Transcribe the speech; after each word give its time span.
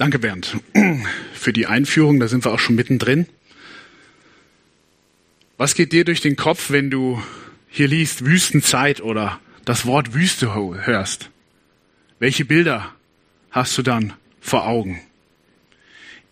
Danke, 0.00 0.18
Bernd, 0.18 0.56
für 1.34 1.52
die 1.52 1.66
Einführung. 1.66 2.20
Da 2.20 2.26
sind 2.26 2.46
wir 2.46 2.52
auch 2.52 2.58
schon 2.58 2.74
mittendrin. 2.74 3.26
Was 5.58 5.74
geht 5.74 5.92
dir 5.92 6.06
durch 6.06 6.22
den 6.22 6.36
Kopf, 6.36 6.70
wenn 6.70 6.88
du 6.88 7.22
hier 7.68 7.86
liest 7.86 8.24
Wüstenzeit 8.24 9.02
oder 9.02 9.38
das 9.66 9.84
Wort 9.84 10.14
Wüste 10.14 10.54
hörst? 10.54 11.28
Welche 12.18 12.46
Bilder 12.46 12.94
hast 13.50 13.76
du 13.76 13.82
dann 13.82 14.14
vor 14.40 14.66
Augen? 14.66 15.02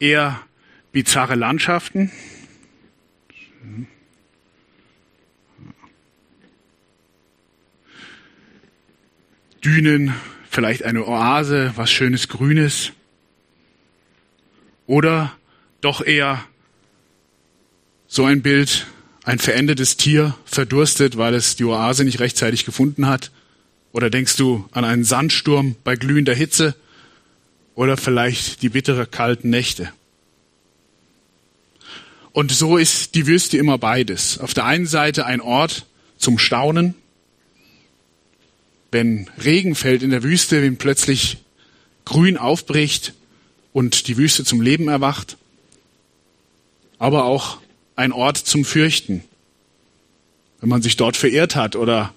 Eher 0.01 0.41
bizarre 0.91 1.35
Landschaften? 1.35 2.11
Dünen, 9.63 10.15
vielleicht 10.49 10.85
eine 10.85 11.07
Oase, 11.07 11.73
was 11.77 11.91
schönes 11.91 12.29
Grünes? 12.29 12.93
Oder 14.89 15.33
doch 15.83 16.01
eher 16.01 16.43
so 18.09 18.25
ein 18.25 18.41
Bild, 18.41 18.87
ein 19.23 19.39
verendetes 19.39 19.99
Tier 19.99 20.35
verdurstet, 20.47 21.19
weil 21.19 21.35
es 21.35 21.57
die 21.57 21.65
Oase 21.65 22.05
nicht 22.05 22.21
rechtzeitig 22.21 22.65
gefunden 22.65 23.07
hat? 23.07 23.31
Oder 23.93 24.09
denkst 24.09 24.37
du 24.37 24.67
an 24.73 24.87
einen 24.87 25.05
Sandsturm 25.05 25.77
bei 25.85 25.95
glühender 25.95 26.35
Hitze? 26.35 26.75
Oder 27.75 27.99
vielleicht 27.99 28.63
die 28.63 28.71
bittere 28.71 29.07
kalten 29.07 29.51
Nächte? 29.51 29.93
Und 32.33 32.51
so 32.51 32.79
ist 32.79 33.15
die 33.15 33.27
Wüste 33.27 33.59
immer 33.59 33.77
beides. 33.77 34.39
Auf 34.39 34.55
der 34.55 34.65
einen 34.65 34.87
Seite 34.87 35.27
ein 35.27 35.43
Ort 35.43 35.85
zum 36.17 36.39
Staunen. 36.39 36.95
Wenn 38.91 39.29
Regen 39.45 39.75
fällt 39.75 40.03
in 40.03 40.11
der 40.11 40.23
Wüste, 40.23 40.63
wenn 40.63 40.79
plötzlich 40.79 41.39
Grün 42.07 42.39
aufbricht, 42.39 43.13
und 43.79 44.09
die 44.09 44.17
Wüste 44.17 44.43
zum 44.43 44.61
Leben 44.61 44.89
erwacht, 44.89 45.37
aber 46.99 47.27
auch 47.27 47.59
ein 47.95 48.11
Ort 48.11 48.37
zum 48.37 48.65
Fürchten. 48.65 49.23
Wenn 50.61 50.69
man 50.69 50.83
sich 50.83 50.97
dort 50.97 51.17
verirrt 51.17 51.55
hat 51.55 51.77
oder 51.77 52.13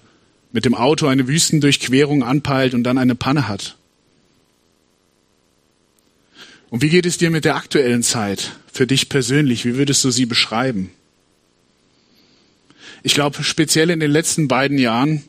mit 0.50 0.64
dem 0.64 0.74
Auto 0.74 1.06
eine 1.06 1.28
Wüstendurchquerung 1.28 2.24
anpeilt 2.24 2.74
und 2.74 2.82
dann 2.82 2.98
eine 2.98 3.14
Panne 3.14 3.46
hat. 3.46 3.76
Und 6.70 6.82
wie 6.82 6.88
geht 6.88 7.06
es 7.06 7.16
dir 7.16 7.30
mit 7.30 7.44
der 7.44 7.54
aktuellen 7.54 8.02
Zeit 8.02 8.56
für 8.72 8.88
dich 8.88 9.08
persönlich? 9.08 9.64
Wie 9.64 9.76
würdest 9.76 10.02
du 10.02 10.10
sie 10.10 10.26
beschreiben? 10.26 10.90
Ich 13.04 13.14
glaube, 13.14 13.44
speziell 13.44 13.90
in 13.90 14.00
den 14.00 14.10
letzten 14.10 14.48
beiden 14.48 14.78
Jahren 14.78 15.22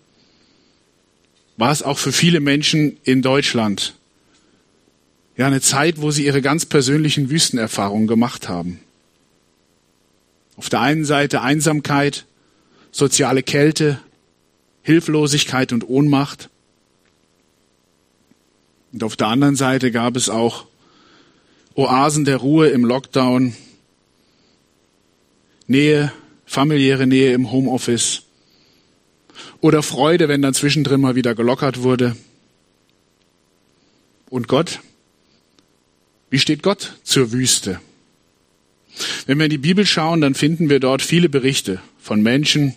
war 1.58 1.72
es 1.72 1.84
auch 1.84 2.00
für 2.00 2.12
viele 2.12 2.40
Menschen 2.40 2.98
in 3.04 3.22
Deutschland 3.22 3.94
ja, 5.36 5.48
eine 5.48 5.62
Zeit, 5.62 6.02
wo 6.02 6.12
sie 6.12 6.26
ihre 6.26 6.42
ganz 6.42 6.66
persönlichen 6.66 7.30
Wüstenerfahrungen 7.30 8.08
gemacht 8.08 8.50
haben. 8.50 8.80
Auf 10.56 10.70
der 10.70 10.82
einen 10.82 11.06
Seite 11.06 11.42
Einsamkeit, 11.42 12.26
soziale 12.92 13.42
Kälte, 13.42 14.00
Hilflosigkeit 14.84 15.74
und 15.74 15.88
Ohnmacht. 15.90 16.50
Und 18.92 19.04
auf 19.04 19.16
der 19.16 19.28
anderen 19.28 19.56
Seite 19.56 19.92
gab 19.92 20.16
es 20.16 20.30
auch 20.30 20.66
Oasen 21.76 22.26
der 22.26 22.38
Ruhe 22.38 22.68
im 22.68 22.86
Lockdown, 22.86 23.56
Nähe, 25.66 26.12
familiäre 26.46 27.08
Nähe 27.08 27.34
im 27.34 27.52
Homeoffice 27.52 28.24
oder 29.62 29.82
Freude, 29.82 30.28
wenn 30.28 30.44
dann 30.44 30.54
zwischendrin 30.54 31.02
mal 31.02 31.16
wieder 31.16 31.34
gelockert 31.34 31.82
wurde. 31.82 32.16
Und 34.30 34.48
Gott, 34.48 34.82
wie 36.34 36.40
steht 36.40 36.64
Gott 36.64 36.96
zur 37.04 37.32
Wüste? 37.32 37.80
Wenn 39.28 39.38
wir 39.38 39.46
in 39.46 39.52
die 39.52 39.60
Bibel 39.60 39.86
schauen, 39.86 40.20
dann 40.20 40.34
finden 40.34 40.68
wir 40.68 40.80
dort 40.80 41.04
viele 41.04 41.30
Berichte 41.30 41.80
von 42.00 42.24
Menschen 42.24 42.74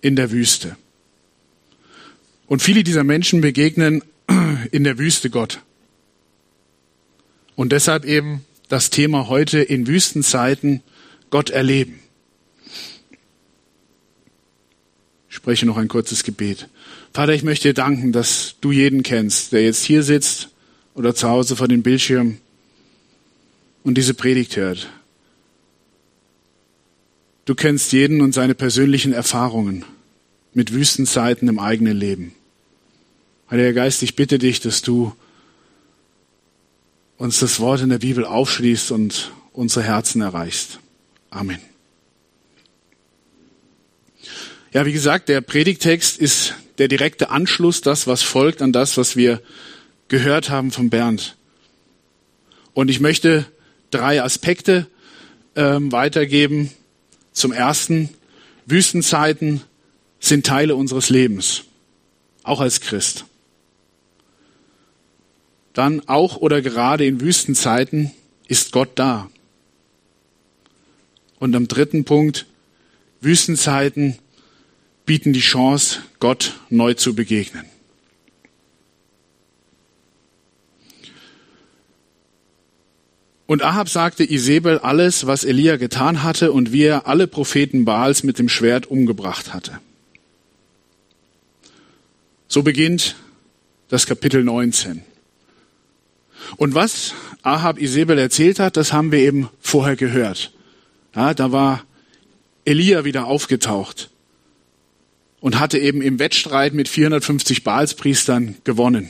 in 0.00 0.14
der 0.14 0.30
Wüste. 0.30 0.76
Und 2.46 2.62
viele 2.62 2.84
dieser 2.84 3.02
Menschen 3.02 3.40
begegnen 3.40 4.04
in 4.70 4.84
der 4.84 4.96
Wüste 4.96 5.28
Gott. 5.28 5.58
Und 7.56 7.72
deshalb 7.72 8.04
eben 8.04 8.44
das 8.68 8.90
Thema 8.90 9.26
heute 9.26 9.58
in 9.58 9.88
Wüstenzeiten 9.88 10.80
Gott 11.30 11.50
erleben. 11.50 11.98
Ich 15.28 15.34
spreche 15.34 15.66
noch 15.66 15.78
ein 15.78 15.88
kurzes 15.88 16.22
Gebet. 16.22 16.68
Vater, 17.12 17.34
ich 17.34 17.42
möchte 17.42 17.70
dir 17.70 17.74
danken, 17.74 18.12
dass 18.12 18.54
du 18.60 18.70
jeden 18.70 19.02
kennst, 19.02 19.50
der 19.50 19.64
jetzt 19.64 19.82
hier 19.82 20.04
sitzt 20.04 20.50
oder 20.94 21.12
zu 21.16 21.28
Hause 21.28 21.56
vor 21.56 21.66
dem 21.66 21.82
Bildschirm 21.82 22.38
und 23.88 23.94
diese 23.94 24.12
Predigt 24.12 24.54
hört. 24.56 24.90
Du 27.46 27.54
kennst 27.54 27.90
jeden 27.92 28.20
und 28.20 28.34
seine 28.34 28.54
persönlichen 28.54 29.14
Erfahrungen 29.14 29.86
mit 30.52 30.74
Wüstenzeiten 30.74 31.48
im 31.48 31.58
eigenen 31.58 31.96
Leben. 31.96 32.34
Heiliger 33.50 33.72
Geist, 33.72 34.02
ich 34.02 34.14
bitte 34.14 34.38
dich, 34.38 34.60
dass 34.60 34.82
du 34.82 35.16
uns 37.16 37.38
das 37.38 37.60
Wort 37.60 37.80
in 37.80 37.88
der 37.88 37.96
Bibel 37.96 38.26
aufschließt 38.26 38.90
und 38.90 39.32
unsere 39.54 39.86
Herzen 39.86 40.20
erreichst. 40.20 40.80
Amen. 41.30 41.58
Ja, 44.70 44.84
wie 44.84 44.92
gesagt, 44.92 45.30
der 45.30 45.40
Predigtext 45.40 46.18
ist 46.18 46.52
der 46.76 46.88
direkte 46.88 47.30
Anschluss, 47.30 47.80
das, 47.80 48.06
was 48.06 48.22
folgt 48.22 48.60
an 48.60 48.70
das, 48.74 48.98
was 48.98 49.16
wir 49.16 49.40
gehört 50.08 50.50
haben 50.50 50.72
von 50.72 50.90
Bernd. 50.90 51.38
Und 52.74 52.90
ich 52.90 53.00
möchte 53.00 53.46
drei 53.90 54.22
Aspekte 54.22 54.86
ähm, 55.56 55.92
weitergeben. 55.92 56.70
Zum 57.32 57.52
ersten, 57.52 58.10
Wüstenzeiten 58.66 59.62
sind 60.20 60.46
Teile 60.46 60.76
unseres 60.76 61.10
Lebens, 61.10 61.64
auch 62.42 62.60
als 62.60 62.80
Christ. 62.80 63.24
Dann 65.72 66.06
auch 66.08 66.36
oder 66.36 66.60
gerade 66.60 67.06
in 67.06 67.20
Wüstenzeiten 67.20 68.12
ist 68.48 68.72
Gott 68.72 68.90
da. 68.96 69.30
Und 71.38 71.54
am 71.54 71.68
dritten 71.68 72.04
Punkt, 72.04 72.46
Wüstenzeiten 73.20 74.18
bieten 75.06 75.32
die 75.32 75.40
Chance, 75.40 76.00
Gott 76.18 76.58
neu 76.68 76.94
zu 76.94 77.14
begegnen. 77.14 77.64
Und 83.48 83.62
Ahab 83.62 83.88
sagte 83.88 84.30
Isabel 84.30 84.78
alles, 84.78 85.26
was 85.26 85.42
Elia 85.42 85.78
getan 85.78 86.22
hatte 86.22 86.52
und 86.52 86.70
wie 86.70 86.82
er 86.82 87.06
alle 87.06 87.26
Propheten 87.26 87.86
Baals 87.86 88.22
mit 88.22 88.38
dem 88.38 88.50
Schwert 88.50 88.84
umgebracht 88.84 89.54
hatte. 89.54 89.80
So 92.46 92.62
beginnt 92.62 93.16
das 93.88 94.04
Kapitel 94.04 94.44
19. 94.44 95.02
Und 96.58 96.74
was 96.74 97.14
Ahab 97.40 97.80
Isabel 97.80 98.18
erzählt 98.18 98.58
hat, 98.60 98.76
das 98.76 98.92
haben 98.92 99.12
wir 99.12 99.20
eben 99.20 99.48
vorher 99.60 99.96
gehört. 99.96 100.52
Ja, 101.16 101.32
da 101.32 101.50
war 101.50 101.82
Elia 102.66 103.06
wieder 103.06 103.24
aufgetaucht 103.24 104.10
und 105.40 105.58
hatte 105.58 105.78
eben 105.78 106.02
im 106.02 106.18
Wettstreit 106.18 106.74
mit 106.74 106.86
450 106.86 107.64
Baalspriestern 107.64 108.56
gewonnen. 108.64 109.08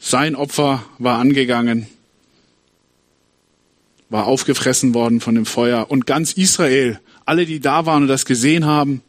Sein 0.00 0.34
Opfer 0.34 0.84
war 0.98 1.20
angegangen 1.20 1.86
war 4.08 4.26
aufgefressen 4.26 4.94
worden 4.94 5.20
von 5.20 5.34
dem 5.34 5.46
Feuer. 5.46 5.90
Und 5.90 6.06
ganz 6.06 6.32
Israel, 6.32 7.00
alle, 7.24 7.46
die 7.46 7.60
da 7.60 7.86
waren 7.86 8.02
und 8.02 8.08
das 8.08 8.24
gesehen 8.24 8.64
haben, 8.64 9.02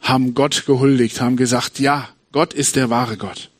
haben 0.00 0.34
Gott 0.34 0.64
gehuldigt, 0.66 1.20
haben 1.20 1.36
gesagt, 1.36 1.78
ja, 1.78 2.08
Gott 2.32 2.54
ist 2.54 2.76
der 2.76 2.90
wahre 2.90 3.16
Gott. 3.16 3.50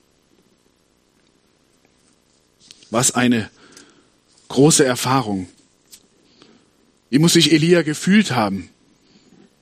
Was 2.91 3.15
eine 3.15 3.49
große 4.49 4.85
Erfahrung. 4.85 5.49
Wie 7.11 7.19
muss 7.19 7.35
sich 7.35 7.53
Elia 7.53 7.83
gefühlt 7.83 8.33
haben, 8.33 8.69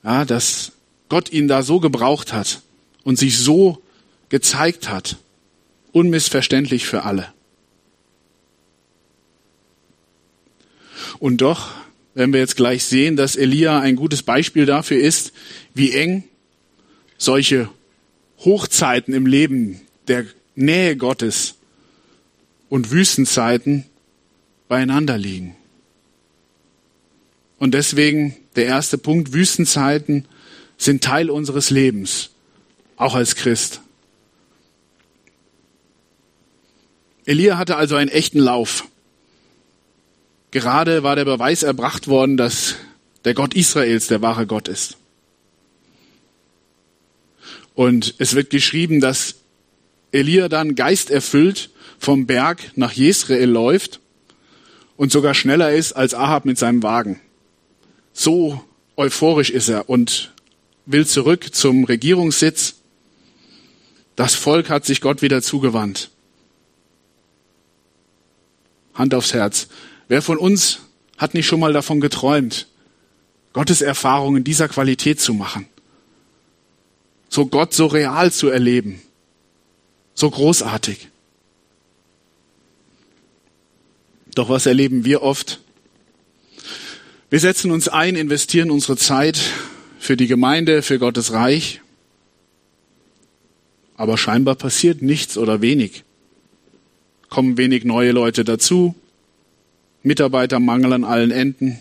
ja, 0.02 0.24
dass 0.24 0.72
Gott 1.08 1.30
ihn 1.30 1.48
da 1.48 1.62
so 1.62 1.80
gebraucht 1.80 2.32
hat 2.32 2.62
und 3.02 3.18
sich 3.18 3.38
so 3.38 3.82
gezeigt 4.28 4.88
hat. 4.88 5.16
Unmissverständlich 5.92 6.86
für 6.86 7.02
alle. 7.02 7.32
Und 11.18 11.38
doch, 11.38 11.70
wenn 12.14 12.32
wir 12.32 12.40
jetzt 12.40 12.56
gleich 12.56 12.84
sehen, 12.84 13.16
dass 13.16 13.36
Elia 13.36 13.80
ein 13.80 13.96
gutes 13.96 14.22
Beispiel 14.22 14.66
dafür 14.66 14.98
ist, 15.00 15.32
wie 15.74 15.92
eng 15.92 16.24
solche 17.18 17.68
Hochzeiten 18.38 19.14
im 19.14 19.26
Leben 19.26 19.80
der 20.08 20.24
Nähe 20.54 20.96
Gottes 20.96 21.56
und 22.68 22.90
Wüstenzeiten 22.90 23.84
beieinander 24.68 25.18
liegen. 25.18 25.56
Und 27.58 27.74
deswegen 27.74 28.36
der 28.56 28.66
erste 28.66 28.96
Punkt, 28.96 29.32
Wüstenzeiten 29.32 30.24
sind 30.78 31.04
Teil 31.04 31.28
unseres 31.28 31.70
Lebens, 31.70 32.30
auch 32.96 33.14
als 33.14 33.36
Christ. 33.36 33.82
Elia 37.26 37.58
hatte 37.58 37.76
also 37.76 37.96
einen 37.96 38.10
echten 38.10 38.38
Lauf. 38.38 38.88
Gerade 40.50 41.02
war 41.02 41.16
der 41.16 41.24
Beweis 41.24 41.62
erbracht 41.62 42.08
worden, 42.08 42.36
dass 42.36 42.76
der 43.24 43.34
Gott 43.34 43.54
Israels 43.54 44.08
der 44.08 44.22
wahre 44.22 44.46
Gott 44.46 44.68
ist. 44.68 44.96
Und 47.74 48.14
es 48.18 48.34
wird 48.34 48.50
geschrieben, 48.50 49.00
dass 49.00 49.36
Elia 50.12 50.48
dann 50.48 50.74
geisterfüllt 50.74 51.70
vom 51.98 52.26
Berg 52.26 52.72
nach 52.76 52.92
Jesrael 52.92 53.48
läuft 53.48 54.00
und 54.96 55.12
sogar 55.12 55.34
schneller 55.34 55.72
ist 55.72 55.92
als 55.92 56.14
Ahab 56.14 56.44
mit 56.44 56.58
seinem 56.58 56.82
Wagen. 56.82 57.20
So 58.12 58.62
euphorisch 58.96 59.50
ist 59.50 59.68
er 59.68 59.88
und 59.88 60.32
will 60.84 61.06
zurück 61.06 61.54
zum 61.54 61.84
Regierungssitz. 61.84 62.74
Das 64.16 64.34
Volk 64.34 64.68
hat 64.68 64.84
sich 64.84 65.00
Gott 65.00 65.22
wieder 65.22 65.40
zugewandt. 65.40 66.10
Hand 68.94 69.14
aufs 69.14 69.32
Herz. 69.32 69.68
Wer 70.10 70.22
von 70.22 70.38
uns 70.38 70.80
hat 71.18 71.34
nicht 71.34 71.46
schon 71.46 71.60
mal 71.60 71.72
davon 71.72 72.00
geträumt, 72.00 72.66
Gottes 73.52 73.80
Erfahrungen 73.80 74.42
dieser 74.42 74.66
Qualität 74.66 75.20
zu 75.20 75.34
machen? 75.34 75.66
So 77.28 77.46
Gott 77.46 77.72
so 77.74 77.86
real 77.86 78.32
zu 78.32 78.48
erleben. 78.48 79.00
So 80.14 80.28
großartig. 80.28 81.10
Doch 84.34 84.48
was 84.48 84.66
erleben 84.66 85.04
wir 85.04 85.22
oft? 85.22 85.60
Wir 87.30 87.38
setzen 87.38 87.70
uns 87.70 87.86
ein, 87.86 88.16
investieren 88.16 88.72
unsere 88.72 88.96
Zeit 88.96 89.40
für 90.00 90.16
die 90.16 90.26
Gemeinde, 90.26 90.82
für 90.82 90.98
Gottes 90.98 91.30
Reich. 91.30 91.82
Aber 93.96 94.18
scheinbar 94.18 94.56
passiert 94.56 95.02
nichts 95.02 95.38
oder 95.38 95.60
wenig. 95.60 96.02
Kommen 97.28 97.56
wenig 97.56 97.84
neue 97.84 98.10
Leute 98.10 98.42
dazu. 98.42 98.96
Mitarbeitermangel 100.02 100.92
an 100.92 101.04
allen 101.04 101.30
Enden. 101.30 101.78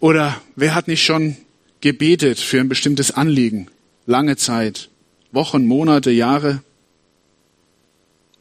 Oder 0.00 0.40
wer 0.56 0.74
hat 0.74 0.88
nicht 0.88 1.04
schon 1.04 1.36
gebetet 1.80 2.38
für 2.38 2.60
ein 2.60 2.68
bestimmtes 2.68 3.10
Anliegen? 3.10 3.68
Lange 4.06 4.36
Zeit. 4.36 4.90
Wochen, 5.30 5.66
Monate, 5.66 6.10
Jahre. 6.10 6.62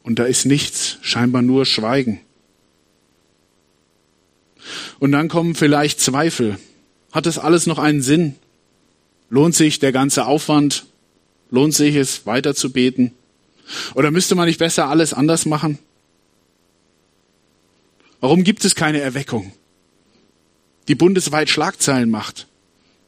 Und 0.03 0.19
da 0.19 0.25
ist 0.25 0.45
nichts, 0.45 0.97
scheinbar 1.01 1.41
nur 1.41 1.65
Schweigen. 1.65 2.19
Und 4.99 5.11
dann 5.11 5.29
kommen 5.29 5.55
vielleicht 5.55 5.99
Zweifel. 5.99 6.57
Hat 7.11 7.25
das 7.25 7.39
alles 7.39 7.67
noch 7.67 7.79
einen 7.79 8.01
Sinn? 8.01 8.35
Lohnt 9.29 9.55
sich 9.55 9.79
der 9.79 9.91
ganze 9.91 10.25
Aufwand? 10.25 10.85
Lohnt 11.49 11.73
sich 11.73 11.95
es, 11.95 12.25
weiter 12.25 12.55
zu 12.55 12.71
beten? 12.71 13.11
Oder 13.95 14.11
müsste 14.11 14.35
man 14.35 14.47
nicht 14.47 14.59
besser 14.59 14.87
alles 14.87 15.13
anders 15.13 15.45
machen? 15.45 15.79
Warum 18.21 18.43
gibt 18.43 18.63
es 18.63 18.75
keine 18.75 19.01
Erweckung, 19.01 19.51
die 20.87 20.95
bundesweit 20.95 21.49
Schlagzeilen 21.49 22.09
macht? 22.09 22.47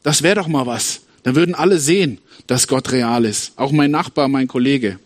Das 0.02 0.22
wäre 0.22 0.34
doch 0.34 0.48
mal 0.48 0.66
was. 0.66 1.00
Da 1.22 1.34
würden 1.34 1.54
alle 1.54 1.78
sehen, 1.78 2.18
dass 2.46 2.68
Gott 2.68 2.92
real 2.92 3.24
ist. 3.24 3.52
Auch 3.56 3.72
mein 3.72 3.90
Nachbar, 3.90 4.28
mein 4.28 4.48
Kollege. 4.48 4.98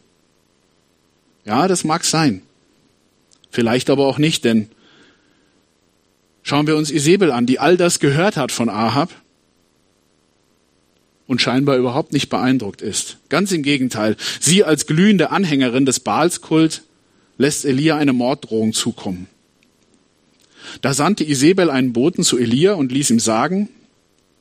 Ja, 1.45 1.69
das 1.69 1.85
mag 1.85 2.05
sein. 2.05 2.43
Vielleicht 3.51 3.89
aber 3.91 4.07
auch 4.07 4.19
nicht, 4.19 4.45
denn 4.45 4.69
Schauen 6.49 6.67
wir 6.67 6.77
uns 6.77 6.91
Isabel 6.91 7.31
an, 7.31 7.45
die 7.45 7.59
all 7.59 7.77
das 7.77 8.01
gehört 8.01 8.39
hat 8.39 8.53
von 8.53 8.71
Ahab 8.71 9.11
und 11.27 11.43
scheinbar 11.43 11.77
überhaupt 11.77 12.15
nicht 12.15 12.31
beeindruckt 12.31 12.81
ist. 12.81 13.19
Ganz 13.29 13.53
im 13.53 13.63
Gegenteil. 13.63 14.17
Sie 14.41 14.65
als 14.65 14.87
glühende 14.87 15.31
Anhängerin 15.31 15.85
des 15.85 16.01
Baalskult 16.01 16.85
lässt 17.37 17.67
Elia 17.67 17.99
eine 17.99 18.15
Morddrohung 18.15 18.73
zukommen. 18.73 19.27
Da 20.81 20.95
sandte 20.95 21.25
Isabel 21.25 21.71
einen 21.71 21.93
Boten 21.93 22.25
zu 22.25 22.39
Elia 22.39 22.75
und 22.75 22.93
ließ 22.93 23.11
ihm 23.11 23.21
sagen, 23.21 23.69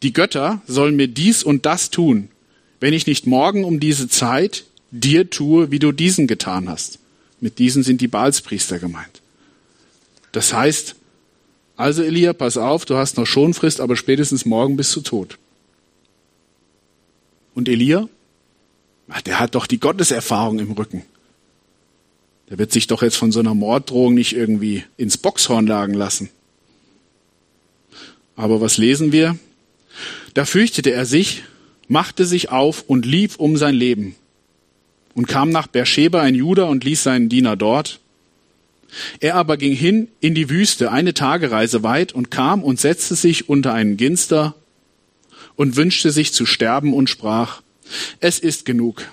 die 0.03 0.13
Götter 0.13 0.61
sollen 0.67 0.95
mir 0.95 1.07
dies 1.07 1.43
und 1.43 1.65
das 1.65 1.89
tun, 1.89 2.29
wenn 2.79 2.93
ich 2.93 3.07
nicht 3.07 3.25
morgen 3.25 3.63
um 3.63 3.79
diese 3.79 4.07
Zeit 4.07 4.65
dir 4.91 5.29
tue, 5.29 5.71
wie 5.71 5.79
du 5.79 5.91
diesen 5.91 6.27
getan 6.27 6.69
hast. 6.69 6.99
Mit 7.39 7.59
diesen 7.59 7.83
sind 7.83 8.01
die 8.01 8.07
Baalspriester 8.07 8.79
gemeint. 8.79 9.21
Das 10.31 10.53
heißt, 10.53 10.95
also 11.75 12.03
Elia, 12.03 12.33
pass 12.33 12.57
auf, 12.57 12.85
du 12.85 12.95
hast 12.95 13.17
noch 13.17 13.25
Schonfrist, 13.25 13.81
aber 13.81 13.95
spätestens 13.95 14.45
morgen 14.45 14.77
bist 14.77 14.95
du 14.95 15.01
tot. 15.01 15.37
Und 17.53 17.69
Elia? 17.69 18.07
Der 19.25 19.39
hat 19.39 19.55
doch 19.55 19.67
die 19.67 19.79
Gotteserfahrung 19.79 20.59
im 20.59 20.71
Rücken. 20.71 21.03
Der 22.49 22.57
wird 22.57 22.71
sich 22.71 22.87
doch 22.87 23.01
jetzt 23.01 23.17
von 23.17 23.31
so 23.31 23.39
einer 23.39 23.53
Morddrohung 23.53 24.13
nicht 24.13 24.35
irgendwie 24.35 24.83
ins 24.95 25.17
Boxhorn 25.17 25.67
lagen 25.67 25.93
lassen. 25.93 26.29
Aber 28.35 28.61
was 28.61 28.77
lesen 28.77 29.11
wir? 29.11 29.37
Da 30.33 30.45
fürchtete 30.45 30.91
er 30.91 31.05
sich, 31.05 31.43
machte 31.87 32.25
sich 32.25 32.49
auf 32.49 32.83
und 32.87 33.05
lief 33.05 33.37
um 33.37 33.57
sein 33.57 33.75
Leben 33.75 34.15
und 35.17 35.27
kam 35.27 35.49
nach 35.49 35.65
Beersheba 35.65 36.25
in 36.27 36.35
Juda 36.35 36.65
und 36.65 36.83
ließ 36.83 37.01
seinen 37.01 37.27
Diener 37.27 37.55
dort. 37.55 37.99
Er 39.19 39.35
aber 39.35 39.57
ging 39.57 39.73
hin 39.73 40.07
in 40.21 40.35
die 40.35 40.49
Wüste, 40.49 40.91
eine 40.91 41.15
Tagereise 41.15 41.81
weit, 41.81 42.13
und 42.13 42.29
kam 42.29 42.63
und 42.63 42.79
setzte 42.79 43.15
sich 43.15 43.49
unter 43.49 43.73
einen 43.73 43.97
Ginster 43.97 44.53
und 45.55 45.75
wünschte 45.75 46.11
sich 46.11 46.33
zu 46.33 46.45
sterben 46.45 46.93
und 46.93 47.09
sprach, 47.09 47.61
es 48.19 48.37
ist 48.37 48.63
genug. 48.63 49.05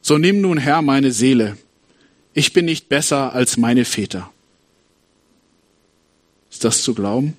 So 0.00 0.16
nimm 0.16 0.40
nun 0.40 0.58
Herr 0.58 0.80
meine 0.80 1.10
Seele. 1.10 1.58
Ich 2.38 2.52
bin 2.52 2.66
nicht 2.66 2.88
besser 2.88 3.32
als 3.32 3.56
meine 3.56 3.84
Väter. 3.84 4.32
Ist 6.52 6.62
das 6.62 6.84
zu 6.84 6.94
glauben? 6.94 7.36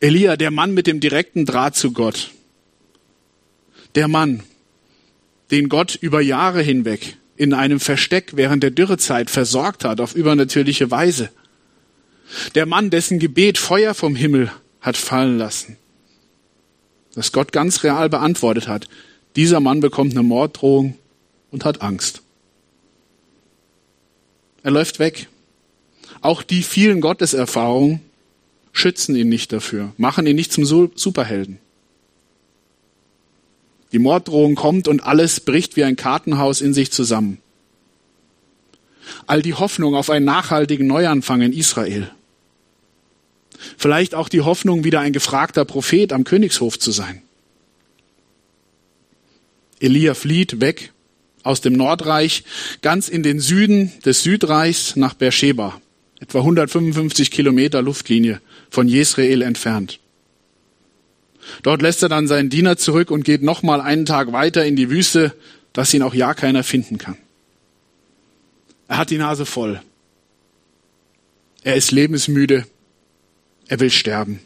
Elia, 0.00 0.36
der 0.36 0.50
Mann 0.50 0.74
mit 0.74 0.88
dem 0.88 0.98
direkten 0.98 1.46
Draht 1.46 1.76
zu 1.76 1.92
Gott. 1.92 2.32
Der 3.94 4.08
Mann, 4.08 4.42
den 5.52 5.68
Gott 5.68 5.94
über 5.94 6.20
Jahre 6.20 6.62
hinweg 6.62 7.16
in 7.36 7.54
einem 7.54 7.78
Versteck 7.78 8.32
während 8.34 8.64
der 8.64 8.72
Dürrezeit 8.72 9.30
versorgt 9.30 9.84
hat 9.84 10.00
auf 10.00 10.16
übernatürliche 10.16 10.90
Weise. 10.90 11.30
Der 12.56 12.66
Mann, 12.66 12.90
dessen 12.90 13.20
Gebet 13.20 13.56
Feuer 13.56 13.94
vom 13.94 14.16
Himmel 14.16 14.50
hat 14.80 14.96
fallen 14.96 15.38
lassen, 15.38 15.76
das 17.14 17.30
Gott 17.30 17.52
ganz 17.52 17.84
real 17.84 18.08
beantwortet 18.08 18.66
hat. 18.66 18.88
Dieser 19.36 19.60
Mann 19.60 19.78
bekommt 19.78 20.10
eine 20.10 20.24
Morddrohung 20.24 20.98
und 21.52 21.64
hat 21.64 21.82
Angst. 21.82 22.22
Er 24.62 24.70
läuft 24.70 24.98
weg. 24.98 25.28
Auch 26.20 26.42
die 26.42 26.62
vielen 26.62 27.00
Gotteserfahrungen 27.00 28.00
schützen 28.72 29.14
ihn 29.16 29.28
nicht 29.28 29.52
dafür, 29.52 29.92
machen 29.96 30.26
ihn 30.26 30.36
nicht 30.36 30.52
zum 30.52 30.64
Superhelden. 30.64 31.58
Die 33.92 33.98
Morddrohung 33.98 34.54
kommt 34.54 34.88
und 34.88 35.02
alles 35.02 35.40
bricht 35.40 35.76
wie 35.76 35.84
ein 35.84 35.96
Kartenhaus 35.96 36.60
in 36.60 36.74
sich 36.74 36.92
zusammen. 36.92 37.38
All 39.26 39.40
die 39.40 39.54
Hoffnung 39.54 39.94
auf 39.94 40.10
einen 40.10 40.26
nachhaltigen 40.26 40.86
Neuanfang 40.86 41.40
in 41.40 41.52
Israel. 41.52 42.10
Vielleicht 43.76 44.14
auch 44.14 44.28
die 44.28 44.42
Hoffnung, 44.42 44.84
wieder 44.84 45.00
ein 45.00 45.12
gefragter 45.12 45.64
Prophet 45.64 46.12
am 46.12 46.24
Königshof 46.24 46.78
zu 46.78 46.90
sein. 46.90 47.22
Elia 49.80 50.14
flieht 50.14 50.60
weg 50.60 50.92
aus 51.48 51.62
dem 51.62 51.72
Nordreich 51.72 52.44
ganz 52.82 53.08
in 53.08 53.22
den 53.22 53.40
Süden 53.40 53.90
des 54.04 54.22
Südreichs 54.22 54.96
nach 54.96 55.14
Beersheba, 55.14 55.80
etwa 56.20 56.40
155 56.40 57.30
Kilometer 57.30 57.80
Luftlinie 57.80 58.42
von 58.68 58.86
Jesrael 58.86 59.40
entfernt. 59.40 59.98
Dort 61.62 61.80
lässt 61.80 62.02
er 62.02 62.10
dann 62.10 62.28
seinen 62.28 62.50
Diener 62.50 62.76
zurück 62.76 63.10
und 63.10 63.24
geht 63.24 63.42
nochmal 63.42 63.80
einen 63.80 64.04
Tag 64.04 64.32
weiter 64.32 64.66
in 64.66 64.76
die 64.76 64.90
Wüste, 64.90 65.34
dass 65.72 65.94
ihn 65.94 66.02
auch 66.02 66.12
ja 66.12 66.34
keiner 66.34 66.62
finden 66.62 66.98
kann. 66.98 67.16
Er 68.86 68.98
hat 68.98 69.08
die 69.08 69.18
Nase 69.18 69.46
voll. 69.46 69.80
Er 71.62 71.76
ist 71.76 71.92
lebensmüde. 71.92 72.66
Er 73.68 73.80
will 73.80 73.90
sterben. 73.90 74.40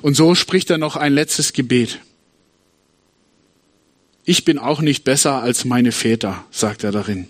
Und 0.00 0.14
so 0.14 0.36
spricht 0.36 0.70
er 0.70 0.78
noch 0.78 0.94
ein 0.94 1.12
letztes 1.12 1.52
Gebet. 1.52 1.98
Ich 4.28 4.44
bin 4.44 4.58
auch 4.58 4.82
nicht 4.82 5.04
besser 5.04 5.40
als 5.40 5.64
meine 5.64 5.90
Väter, 5.90 6.44
sagt 6.50 6.84
er 6.84 6.92
darin. 6.92 7.28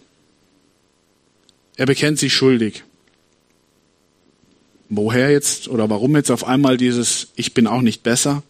Er 1.77 1.87
bekennt 1.87 2.19
sich 2.19 2.35
schuldig. 2.35 2.83
Woher 4.89 5.31
jetzt 5.31 5.69
oder 5.69 5.89
warum 5.89 6.17
jetzt 6.17 6.33
auf 6.33 6.43
einmal 6.43 6.77
dieses 6.77 7.29
Ich 7.37 7.55
bin 7.55 7.69
auch 7.69 7.83
nicht 7.83 8.03
besser? 8.03 8.43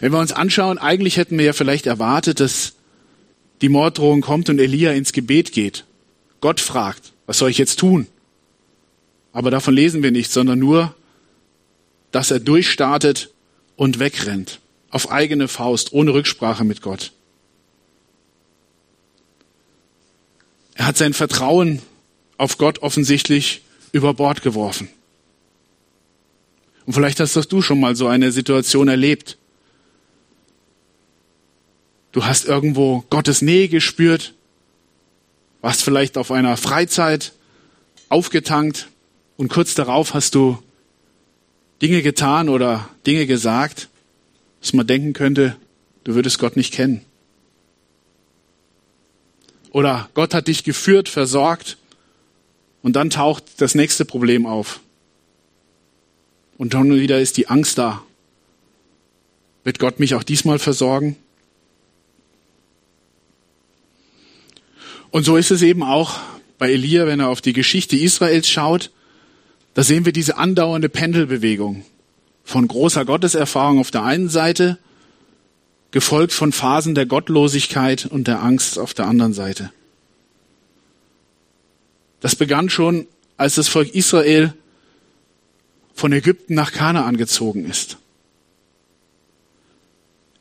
Wenn 0.00 0.10
wir 0.10 0.18
uns 0.18 0.32
anschauen, 0.32 0.78
eigentlich 0.78 1.16
hätten 1.16 1.38
wir 1.38 1.44
ja 1.44 1.52
vielleicht 1.52 1.86
erwartet, 1.86 2.40
dass 2.40 2.72
die 3.60 3.68
Morddrohung 3.68 4.20
kommt 4.20 4.48
und 4.48 4.58
Elia 4.58 4.90
ins 4.90 5.12
Gebet 5.12 5.52
geht. 5.52 5.84
Gott 6.40 6.58
fragt, 6.58 7.12
was 7.26 7.38
soll 7.38 7.50
ich 7.50 7.58
jetzt 7.58 7.78
tun? 7.78 8.08
Aber 9.32 9.52
davon 9.52 9.74
lesen 9.74 10.02
wir 10.02 10.10
nicht, 10.10 10.32
sondern 10.32 10.58
nur, 10.58 10.92
dass 12.10 12.32
er 12.32 12.40
durchstartet 12.40 13.30
und 13.76 14.00
wegrennt. 14.00 14.59
Auf 14.90 15.10
eigene 15.10 15.48
Faust, 15.48 15.92
ohne 15.92 16.12
Rücksprache 16.12 16.64
mit 16.64 16.82
Gott. 16.82 17.12
Er 20.74 20.86
hat 20.86 20.96
sein 20.96 21.14
Vertrauen 21.14 21.82
auf 22.38 22.58
Gott 22.58 22.80
offensichtlich 22.80 23.62
über 23.92 24.14
Bord 24.14 24.42
geworfen. 24.42 24.88
Und 26.86 26.94
vielleicht 26.94 27.20
hast 27.20 27.36
du 27.52 27.62
schon 27.62 27.78
mal 27.78 27.94
so 27.94 28.08
eine 28.08 28.32
Situation 28.32 28.88
erlebt. 28.88 29.36
Du 32.12 32.24
hast 32.24 32.46
irgendwo 32.46 33.04
Gottes 33.10 33.42
Nähe 33.42 33.68
gespürt, 33.68 34.34
warst 35.60 35.82
vielleicht 35.82 36.16
auf 36.18 36.32
einer 36.32 36.56
Freizeit 36.56 37.32
aufgetankt 38.08 38.88
und 39.36 39.48
kurz 39.48 39.74
darauf 39.74 40.14
hast 40.14 40.34
du 40.34 40.60
Dinge 41.80 42.02
getan 42.02 42.48
oder 42.48 42.88
Dinge 43.06 43.26
gesagt, 43.26 43.88
dass 44.60 44.72
man 44.72 44.86
denken 44.86 45.12
könnte, 45.12 45.56
du 46.04 46.14
würdest 46.14 46.38
Gott 46.38 46.56
nicht 46.56 46.72
kennen. 46.72 47.02
Oder 49.70 50.08
Gott 50.14 50.34
hat 50.34 50.48
dich 50.48 50.64
geführt, 50.64 51.08
versorgt 51.08 51.76
und 52.82 52.96
dann 52.96 53.10
taucht 53.10 53.44
das 53.58 53.74
nächste 53.74 54.04
Problem 54.04 54.46
auf. 54.46 54.80
Und 56.58 56.74
dann 56.74 56.94
wieder 56.94 57.20
ist 57.20 57.36
die 57.36 57.48
Angst 57.48 57.78
da. 57.78 58.02
Wird 59.64 59.78
Gott 59.78 60.00
mich 60.00 60.14
auch 60.14 60.22
diesmal 60.22 60.58
versorgen? 60.58 61.16
Und 65.10 65.24
so 65.24 65.36
ist 65.36 65.50
es 65.50 65.62
eben 65.62 65.82
auch 65.82 66.20
bei 66.58 66.70
Elia, 66.70 67.06
wenn 67.06 67.20
er 67.20 67.28
auf 67.28 67.40
die 67.40 67.52
Geschichte 67.52 67.96
Israels 67.96 68.48
schaut. 68.48 68.90
Da 69.74 69.82
sehen 69.82 70.04
wir 70.04 70.12
diese 70.12 70.36
andauernde 70.36 70.88
Pendelbewegung 70.88 71.84
von 72.44 72.66
großer 72.66 73.04
Gotteserfahrung 73.04 73.78
auf 73.78 73.90
der 73.90 74.04
einen 74.04 74.28
Seite, 74.28 74.78
gefolgt 75.90 76.32
von 76.32 76.52
Phasen 76.52 76.94
der 76.94 77.06
Gottlosigkeit 77.06 78.06
und 78.06 78.28
der 78.28 78.42
Angst 78.42 78.78
auf 78.78 78.94
der 78.94 79.06
anderen 79.06 79.32
Seite. 79.32 79.72
Das 82.20 82.36
begann 82.36 82.70
schon, 82.70 83.06
als 83.36 83.54
das 83.54 83.68
Volk 83.68 83.94
Israel 83.94 84.52
von 85.94 86.12
Ägypten 86.12 86.54
nach 86.54 86.72
Kanaan 86.72 87.16
gezogen 87.16 87.64
ist. 87.68 87.96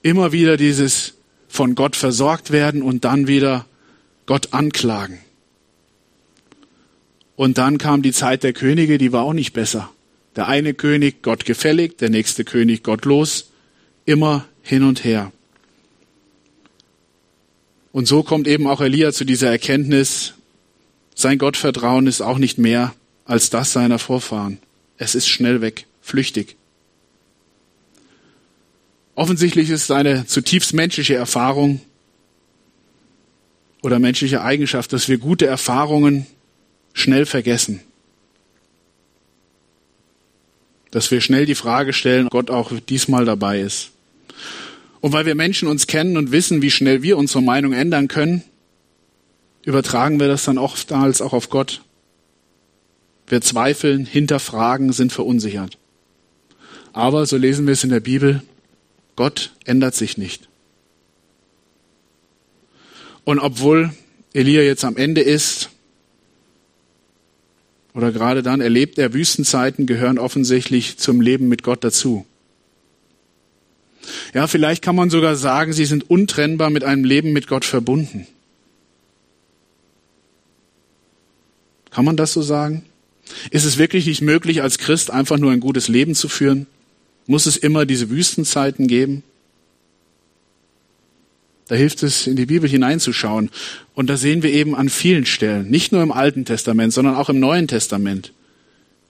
Immer 0.01 0.31
wieder 0.31 0.57
dieses 0.57 1.15
von 1.47 1.75
Gott 1.75 1.95
versorgt 1.95 2.51
werden 2.51 2.81
und 2.81 3.05
dann 3.05 3.27
wieder 3.27 3.65
Gott 4.25 4.53
anklagen. 4.53 5.19
Und 7.35 7.57
dann 7.57 7.77
kam 7.77 8.01
die 8.01 8.11
Zeit 8.11 8.43
der 8.43 8.53
Könige, 8.53 8.97
die 8.97 9.11
war 9.11 9.23
auch 9.23 9.33
nicht 9.33 9.53
besser. 9.53 9.89
Der 10.39 10.47
eine 10.47 10.73
König 10.73 11.21
Gott 11.21 11.43
gefällig, 11.43 11.97
der 11.97 12.09
nächste 12.09 12.45
König 12.45 12.81
gottlos, 12.81 13.49
immer 14.05 14.45
hin 14.61 14.83
und 14.83 15.03
her. 15.03 15.33
Und 17.91 18.07
so 18.07 18.23
kommt 18.23 18.47
eben 18.47 18.65
auch 18.65 18.79
Elia 18.79 19.11
zu 19.11 19.25
dieser 19.25 19.51
Erkenntnis, 19.51 20.35
sein 21.13 21.39
Gottvertrauen 21.39 22.07
ist 22.07 22.21
auch 22.21 22.37
nicht 22.37 22.57
mehr 22.57 22.95
als 23.25 23.49
das 23.49 23.73
seiner 23.73 23.99
Vorfahren. 23.99 24.59
Es 24.97 25.13
ist 25.13 25.27
schnell 25.27 25.59
weg, 25.59 25.87
flüchtig. 26.01 26.55
Offensichtlich 29.15 29.69
ist 29.69 29.83
es 29.83 29.91
eine 29.91 30.25
zutiefst 30.25 30.73
menschliche 30.73 31.15
Erfahrung 31.15 31.81
oder 33.81 33.99
menschliche 33.99 34.41
Eigenschaft, 34.41 34.93
dass 34.93 35.09
wir 35.09 35.17
gute 35.17 35.47
Erfahrungen 35.47 36.27
schnell 36.93 37.25
vergessen. 37.25 37.81
Dass 40.91 41.11
wir 41.11 41.21
schnell 41.21 41.45
die 41.45 41.55
Frage 41.55 41.93
stellen, 41.93 42.25
ob 42.25 42.31
Gott 42.31 42.49
auch 42.49 42.71
diesmal 42.87 43.25
dabei 43.25 43.61
ist. 43.61 43.91
Und 45.01 45.13
weil 45.13 45.25
wir 45.25 45.35
Menschen 45.35 45.67
uns 45.67 45.87
kennen 45.87 46.17
und 46.17 46.31
wissen, 46.31 46.61
wie 46.61 46.71
schnell 46.71 47.03
wir 47.03 47.17
unsere 47.17 47.41
Meinung 47.41 47.73
ändern 47.73 48.07
können, 48.07 48.43
übertragen 49.63 50.19
wir 50.19 50.27
das 50.27 50.45
dann 50.45 50.57
oftmals 50.57 51.21
auch 51.21 51.33
auf 51.33 51.49
Gott. 51.49 51.81
Wir 53.27 53.41
zweifeln, 53.41 54.05
hinterfragen, 54.05 54.91
sind 54.91 55.13
verunsichert. 55.13 55.77
Aber, 56.91 57.25
so 57.25 57.37
lesen 57.37 57.67
wir 57.67 57.73
es 57.73 57.83
in 57.83 57.91
der 57.91 57.99
Bibel, 57.99 58.41
Gott 59.15 59.51
ändert 59.65 59.95
sich 59.95 60.17
nicht. 60.17 60.49
Und 63.23 63.39
obwohl 63.39 63.91
Elia 64.33 64.61
jetzt 64.63 64.83
am 64.83 64.97
Ende 64.97 65.21
ist, 65.21 65.69
oder 67.99 68.13
gerade 68.13 68.43
dann 68.43 68.61
erlebt 68.61 68.97
er 68.97 69.13
Wüstenzeiten, 69.13 69.85
gehören 69.85 70.19
offensichtlich 70.19 70.97
zum 70.97 71.19
Leben 71.19 71.49
mit 71.49 71.63
Gott 71.63 71.83
dazu. 71.83 72.25
Ja, 74.33 74.47
vielleicht 74.47 74.81
kann 74.81 74.95
man 74.95 75.09
sogar 75.09 75.35
sagen, 75.35 75.73
sie 75.73 75.83
sind 75.83 76.09
untrennbar 76.09 76.69
mit 76.69 76.85
einem 76.85 77.03
Leben 77.03 77.33
mit 77.33 77.47
Gott 77.47 77.65
verbunden. 77.65 78.25
Kann 81.91 82.05
man 82.05 82.15
das 82.15 82.31
so 82.31 82.41
sagen? 82.41 82.85
Ist 83.51 83.65
es 83.65 83.77
wirklich 83.77 84.05
nicht 84.05 84.21
möglich, 84.21 84.61
als 84.61 84.77
Christ 84.77 85.11
einfach 85.11 85.37
nur 85.37 85.51
ein 85.51 85.59
gutes 85.59 85.89
Leben 85.89 86.15
zu 86.15 86.29
führen? 86.29 86.67
Muss 87.27 87.47
es 87.47 87.57
immer 87.57 87.85
diese 87.85 88.09
Wüstenzeiten 88.09 88.87
geben? 88.87 89.23
Da 91.69 91.75
hilft 91.75 92.01
es, 92.01 92.25
in 92.25 92.35
die 92.35 92.47
Bibel 92.47 92.67
hineinzuschauen. 92.67 93.51
Und 93.93 94.09
da 94.09 94.17
sehen 94.17 94.41
wir 94.41 94.51
eben 94.51 94.75
an 94.75 94.89
vielen 94.89 95.27
Stellen, 95.27 95.69
nicht 95.69 95.91
nur 95.91 96.01
im 96.01 96.11
Alten 96.11 96.43
Testament, 96.43 96.93
sondern 96.93 97.15
auch 97.15 97.29
im 97.29 97.39
Neuen 97.39 97.67
Testament. 97.67 98.33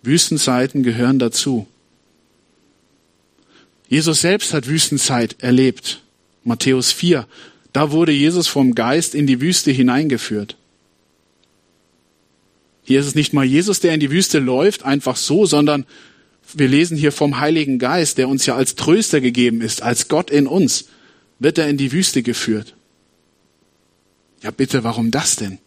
Wüstenzeiten 0.04 0.84
gehören 0.84 1.20
dazu. 1.20 1.68
Jesus 3.88 4.22
selbst 4.22 4.54
hat 4.54 4.68
Wüstenzeit 4.68 5.38
erlebt. 5.40 6.02
Matthäus 6.44 6.92
4. 6.92 7.26
Da 7.72 7.92
wurde 7.92 8.12
Jesus 8.12 8.48
vom 8.48 8.76
Geist 8.76 9.16
in 9.16 9.26
die 9.26 9.40
Wüste 9.40 9.72
hineingeführt. 9.72 10.58
Hier 12.84 13.00
ist 13.00 13.08
es 13.08 13.16
nicht 13.16 13.32
mal 13.32 13.46
Jesus, 13.46 13.80
der 13.80 13.94
in 13.94 14.02
die 14.02 14.12
Wüste 14.12 14.40
läuft, 14.40 14.84
einfach 14.84 15.16
so, 15.16 15.46
sondern 15.46 15.86
wir 16.54 16.68
lesen 16.68 16.98
hier 16.98 17.14
vom 17.14 17.40
Heiligen 17.40 17.80
Geist, 17.80 18.18
der 18.18 18.28
uns 18.28 18.46
ja 18.46 18.56
als 18.56 18.76
Tröster 18.76 19.22
gegeben 19.22 19.62
ist, 19.62 19.82
als 19.82 20.10
Gott 20.10 20.30
in 20.30 20.46
uns, 20.46 20.90
wird 21.40 21.58
er 21.58 21.68
in 21.68 21.78
die 21.78 21.92
Wüste 21.92 22.22
geführt. 22.22 22.76
Ja 24.42 24.52
bitte, 24.52 24.84
warum 24.84 25.12
das 25.12 25.36
denn? 25.36 25.60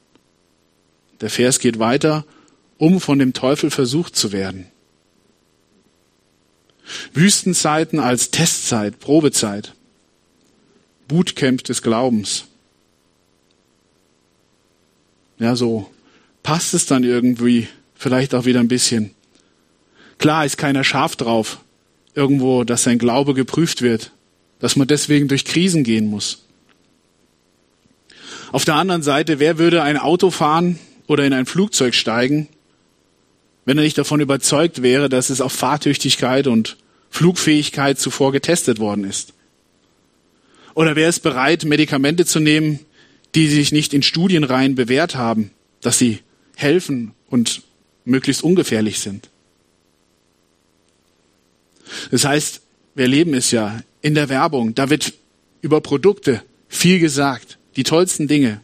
Der 1.20 1.30
Vers 1.30 1.58
geht 1.58 1.78
weiter, 1.78 2.24
um 2.78 3.00
von 3.00 3.18
dem 3.18 3.32
Teufel 3.32 3.70
versucht 3.70 4.16
zu 4.16 4.32
werden. 4.32 4.66
Wüstenzeiten 7.12 8.00
als 8.00 8.30
Testzeit, 8.30 8.98
Probezeit, 8.98 9.74
Bootcamp 11.08 11.62
des 11.64 11.82
Glaubens. 11.82 12.44
Ja, 15.38 15.56
so 15.56 15.90
passt 16.42 16.74
es 16.74 16.86
dann 16.86 17.04
irgendwie 17.04 17.68
vielleicht 17.94 18.34
auch 18.34 18.44
wieder 18.44 18.60
ein 18.60 18.68
bisschen. 18.68 19.14
Klar 20.18 20.44
ist 20.44 20.58
keiner 20.58 20.84
scharf 20.84 21.16
drauf, 21.16 21.60
irgendwo, 22.14 22.64
dass 22.64 22.84
sein 22.84 22.98
Glaube 22.98 23.34
geprüft 23.34 23.82
wird, 23.82 24.12
dass 24.62 24.76
man 24.76 24.86
deswegen 24.86 25.26
durch 25.26 25.44
Krisen 25.44 25.82
gehen 25.82 26.06
muss. 26.06 26.44
Auf 28.52 28.64
der 28.64 28.76
anderen 28.76 29.02
Seite, 29.02 29.40
wer 29.40 29.58
würde 29.58 29.82
ein 29.82 29.98
Auto 29.98 30.30
fahren 30.30 30.78
oder 31.08 31.26
in 31.26 31.32
ein 31.32 31.46
Flugzeug 31.46 31.96
steigen, 31.96 32.48
wenn 33.64 33.76
er 33.76 33.82
nicht 33.82 33.98
davon 33.98 34.20
überzeugt 34.20 34.80
wäre, 34.80 35.08
dass 35.08 35.30
es 35.30 35.40
auf 35.40 35.52
Fahrtüchtigkeit 35.52 36.46
und 36.46 36.76
Flugfähigkeit 37.10 37.98
zuvor 37.98 38.30
getestet 38.30 38.78
worden 38.78 39.02
ist? 39.02 39.32
Oder 40.74 40.94
wer 40.94 41.08
ist 41.08 41.20
bereit, 41.20 41.64
Medikamente 41.64 42.24
zu 42.24 42.38
nehmen, 42.38 42.78
die 43.34 43.48
sich 43.48 43.72
nicht 43.72 43.92
in 43.92 44.04
Studienreihen 44.04 44.76
bewährt 44.76 45.16
haben, 45.16 45.50
dass 45.80 45.98
sie 45.98 46.20
helfen 46.54 47.14
und 47.28 47.62
möglichst 48.04 48.44
ungefährlich 48.44 49.00
sind. 49.00 49.28
Das 52.12 52.24
heißt, 52.24 52.60
wir 52.94 53.08
leben 53.08 53.34
es 53.34 53.50
ja 53.50 53.80
in 54.02 54.14
der 54.14 54.28
Werbung, 54.28 54.74
da 54.74 54.90
wird 54.90 55.14
über 55.62 55.80
Produkte 55.80 56.42
viel 56.68 56.98
gesagt, 56.98 57.58
die 57.76 57.84
tollsten 57.84 58.28
Dinge. 58.28 58.60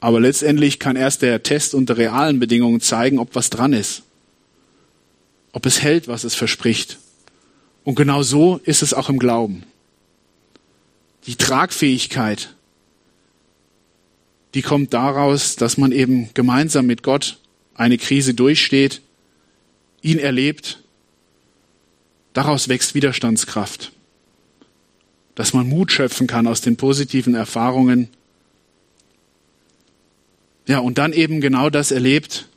Aber 0.00 0.20
letztendlich 0.20 0.78
kann 0.78 0.96
erst 0.96 1.22
der 1.22 1.42
Test 1.42 1.74
unter 1.74 1.96
realen 1.96 2.38
Bedingungen 2.38 2.80
zeigen, 2.80 3.18
ob 3.18 3.34
was 3.34 3.50
dran 3.50 3.72
ist. 3.72 4.02
Ob 5.52 5.66
es 5.66 5.82
hält, 5.82 6.08
was 6.08 6.24
es 6.24 6.34
verspricht. 6.34 6.98
Und 7.84 7.94
genau 7.94 8.22
so 8.22 8.60
ist 8.64 8.82
es 8.82 8.92
auch 8.94 9.08
im 9.08 9.18
Glauben. 9.18 9.64
Die 11.26 11.36
Tragfähigkeit 11.36 12.54
die 14.54 14.62
kommt 14.62 14.94
daraus, 14.94 15.56
dass 15.56 15.76
man 15.76 15.90
eben 15.90 16.30
gemeinsam 16.32 16.86
mit 16.86 17.02
Gott 17.02 17.38
eine 17.74 17.98
Krise 17.98 18.34
durchsteht, 18.34 19.02
ihn 20.00 20.18
erlebt. 20.20 20.83
Daraus 22.34 22.68
wächst 22.68 22.94
Widerstandskraft. 22.94 23.92
Dass 25.34 25.52
man 25.52 25.68
Mut 25.68 25.90
schöpfen 25.90 26.26
kann 26.26 26.46
aus 26.46 26.60
den 26.60 26.76
positiven 26.76 27.34
Erfahrungen. 27.34 28.08
Ja, 30.66 30.80
und 30.80 30.98
dann 30.98 31.12
eben 31.12 31.40
genau 31.40 31.70
das 31.70 31.90
erlebt. 31.90 32.48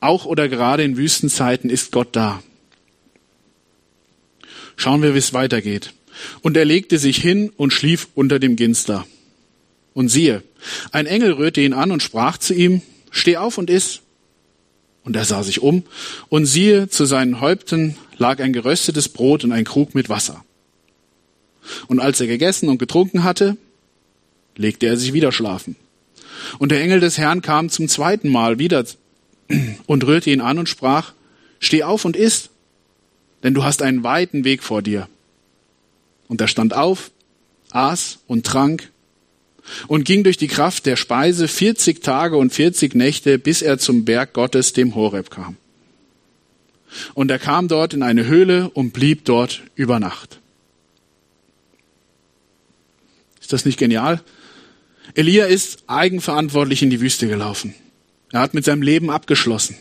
Auch 0.00 0.26
oder 0.26 0.48
gerade 0.48 0.82
in 0.82 0.96
Wüstenzeiten 0.96 1.70
ist 1.70 1.92
Gott 1.92 2.14
da. 2.14 2.42
Schauen 4.76 5.02
wir, 5.02 5.14
wie 5.14 5.18
es 5.18 5.32
weitergeht. 5.32 5.94
Und 6.42 6.56
er 6.56 6.64
legte 6.64 6.98
sich 6.98 7.16
hin 7.18 7.52
und 7.56 7.72
schlief 7.72 8.08
unter 8.14 8.38
dem 8.38 8.56
Ginster. 8.56 9.06
Und 9.94 10.08
siehe, 10.08 10.42
ein 10.90 11.06
Engel 11.06 11.32
rührte 11.32 11.60
ihn 11.60 11.72
an 11.72 11.92
und 11.92 12.02
sprach 12.02 12.38
zu 12.38 12.54
ihm, 12.54 12.82
Steh 13.10 13.36
auf 13.36 13.58
und 13.58 13.70
iss. 13.70 14.01
Und 15.04 15.16
er 15.16 15.24
sah 15.24 15.42
sich 15.42 15.62
um, 15.62 15.82
und 16.28 16.46
siehe, 16.46 16.88
zu 16.88 17.04
seinen 17.04 17.40
Häupten 17.40 17.96
lag 18.18 18.40
ein 18.40 18.52
geröstetes 18.52 19.08
Brot 19.08 19.44
und 19.44 19.52
ein 19.52 19.64
Krug 19.64 19.94
mit 19.94 20.08
Wasser. 20.08 20.44
Und 21.88 22.00
als 22.00 22.20
er 22.20 22.26
gegessen 22.26 22.68
und 22.68 22.78
getrunken 22.78 23.24
hatte, 23.24 23.56
legte 24.56 24.86
er 24.86 24.96
sich 24.96 25.12
wieder 25.12 25.32
schlafen. 25.32 25.76
Und 26.58 26.70
der 26.70 26.80
Engel 26.80 27.00
des 27.00 27.18
Herrn 27.18 27.42
kam 27.42 27.68
zum 27.68 27.88
zweiten 27.88 28.28
Mal 28.28 28.58
wieder 28.58 28.84
und 29.86 30.04
rührte 30.04 30.30
ihn 30.30 30.40
an 30.40 30.58
und 30.58 30.68
sprach, 30.68 31.12
Steh 31.58 31.84
auf 31.84 32.04
und 32.04 32.16
iss, 32.16 32.50
denn 33.42 33.54
du 33.54 33.62
hast 33.62 33.82
einen 33.82 34.02
weiten 34.02 34.44
Weg 34.44 34.64
vor 34.64 34.82
dir. 34.82 35.08
Und 36.26 36.40
er 36.40 36.48
stand 36.48 36.74
auf, 36.74 37.12
aß 37.70 38.18
und 38.26 38.44
trank 38.44 38.90
und 39.88 40.04
ging 40.04 40.24
durch 40.24 40.36
die 40.36 40.48
Kraft 40.48 40.86
der 40.86 40.96
Speise 40.96 41.48
40 41.48 42.02
Tage 42.02 42.36
und 42.36 42.52
40 42.52 42.94
Nächte, 42.94 43.38
bis 43.38 43.62
er 43.62 43.78
zum 43.78 44.04
Berg 44.04 44.32
Gottes, 44.32 44.72
dem 44.72 44.94
Horeb, 44.94 45.30
kam. 45.30 45.56
Und 47.14 47.30
er 47.30 47.38
kam 47.38 47.68
dort 47.68 47.94
in 47.94 48.02
eine 48.02 48.26
Höhle 48.26 48.70
und 48.70 48.92
blieb 48.92 49.24
dort 49.24 49.62
über 49.74 49.98
Nacht. 49.98 50.38
Ist 53.40 53.52
das 53.52 53.64
nicht 53.64 53.78
genial? 53.78 54.22
Elia 55.14 55.46
ist 55.46 55.84
eigenverantwortlich 55.86 56.82
in 56.82 56.90
die 56.90 57.00
Wüste 57.00 57.28
gelaufen. 57.28 57.74
Er 58.30 58.40
hat 58.40 58.54
mit 58.54 58.64
seinem 58.64 58.82
Leben 58.82 59.10
abgeschlossen. 59.10 59.76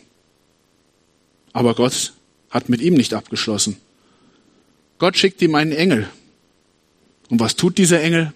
Aber 1.53 1.75
Gott 1.75 2.13
hat 2.49 2.69
mit 2.69 2.81
ihm 2.81 2.93
nicht 2.93 3.13
abgeschlossen. 3.13 3.77
Gott 4.99 5.17
schickt 5.17 5.41
ihm 5.41 5.55
einen 5.55 5.71
Engel. 5.71 6.07
Und 7.29 7.39
was 7.39 7.55
tut 7.55 7.77
dieser 7.77 8.01
Engel? 8.01 8.33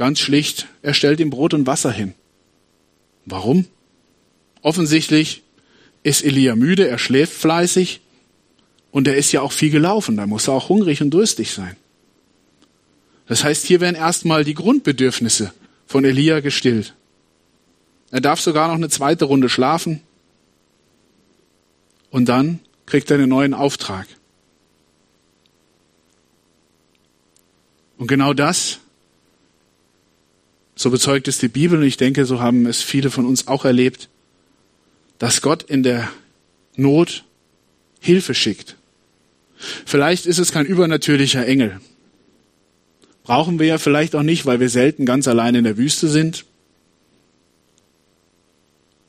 Ganz 0.00 0.18
schlicht, 0.18 0.66
er 0.80 0.94
stellt 0.94 1.20
ihm 1.20 1.28
Brot 1.28 1.52
und 1.52 1.66
Wasser 1.66 1.92
hin. 1.92 2.14
Warum? 3.26 3.66
Offensichtlich 4.62 5.42
ist 6.02 6.24
Elia 6.24 6.56
müde, 6.56 6.88
er 6.88 6.96
schläft 6.96 7.34
fleißig 7.34 8.00
und 8.92 9.06
er 9.06 9.16
ist 9.16 9.30
ja 9.32 9.42
auch 9.42 9.52
viel 9.52 9.68
gelaufen, 9.68 10.16
da 10.16 10.26
muss 10.26 10.48
er 10.48 10.54
auch 10.54 10.70
hungrig 10.70 11.02
und 11.02 11.10
durstig 11.10 11.50
sein. 11.50 11.76
Das 13.26 13.44
heißt, 13.44 13.66
hier 13.66 13.82
werden 13.82 13.94
erstmal 13.94 14.42
die 14.42 14.54
Grundbedürfnisse 14.54 15.52
von 15.86 16.06
Elia 16.06 16.40
gestillt. 16.40 16.94
Er 18.10 18.22
darf 18.22 18.40
sogar 18.40 18.68
noch 18.68 18.76
eine 18.76 18.88
zweite 18.88 19.26
Runde 19.26 19.50
schlafen 19.50 20.00
und 22.10 22.30
dann 22.30 22.60
kriegt 22.86 23.10
er 23.10 23.18
einen 23.18 23.28
neuen 23.28 23.52
Auftrag. 23.52 24.06
Und 27.98 28.06
genau 28.06 28.32
das 28.32 28.80
so 30.80 30.88
bezeugt 30.88 31.28
es 31.28 31.36
die 31.36 31.48
Bibel 31.48 31.78
und 31.78 31.84
ich 31.84 31.98
denke, 31.98 32.24
so 32.24 32.40
haben 32.40 32.64
es 32.64 32.80
viele 32.80 33.10
von 33.10 33.26
uns 33.26 33.48
auch 33.48 33.66
erlebt, 33.66 34.08
dass 35.18 35.42
Gott 35.42 35.62
in 35.62 35.82
der 35.82 36.08
Not 36.74 37.24
Hilfe 38.00 38.32
schickt. 38.34 38.76
Vielleicht 39.84 40.24
ist 40.24 40.38
es 40.38 40.52
kein 40.52 40.64
übernatürlicher 40.64 41.46
Engel. 41.46 41.82
Brauchen 43.24 43.58
wir 43.58 43.66
ja 43.66 43.76
vielleicht 43.76 44.16
auch 44.16 44.22
nicht, 44.22 44.46
weil 44.46 44.58
wir 44.58 44.70
selten 44.70 45.04
ganz 45.04 45.28
allein 45.28 45.54
in 45.54 45.64
der 45.64 45.76
Wüste 45.76 46.08
sind. 46.08 46.46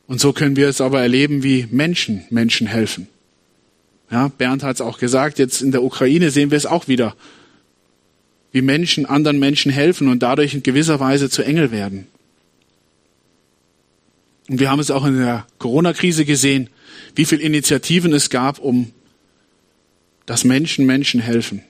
Und 0.07 0.19
so 0.19 0.33
können 0.33 0.57
wir 0.57 0.67
es 0.67 0.81
aber 0.81 0.99
erleben, 0.99 1.41
wie 1.41 1.69
Menschen 1.71 2.25
Menschen 2.29 2.67
helfen. 2.67 3.07
Ja, 4.11 4.27
Bernd 4.27 4.63
hat 4.63 4.75
es 4.75 4.81
auch 4.81 4.99
gesagt, 4.99 5.39
jetzt 5.39 5.61
in 5.61 5.71
der 5.71 5.83
Ukraine 5.83 6.31
sehen 6.31 6.51
wir 6.51 6.57
es 6.57 6.65
auch 6.65 6.89
wieder 6.89 7.15
wie 8.51 8.61
Menschen 8.61 9.05
anderen 9.05 9.39
Menschen 9.39 9.71
helfen 9.71 10.07
und 10.07 10.23
dadurch 10.23 10.53
in 10.53 10.63
gewisser 10.63 10.99
Weise 10.99 11.29
zu 11.29 11.43
Engel 11.43 11.71
werden. 11.71 12.07
Und 14.49 14.59
wir 14.59 14.69
haben 14.69 14.79
es 14.79 14.91
auch 14.91 15.05
in 15.05 15.17
der 15.17 15.47
Corona-Krise 15.59 16.25
gesehen, 16.25 16.69
wie 17.15 17.25
viele 17.25 17.41
Initiativen 17.41 18.13
es 18.13 18.29
gab, 18.29 18.59
um 18.59 18.91
dass 20.25 20.43
Menschen 20.43 20.85
Menschen 20.85 21.19
helfen. 21.19 21.63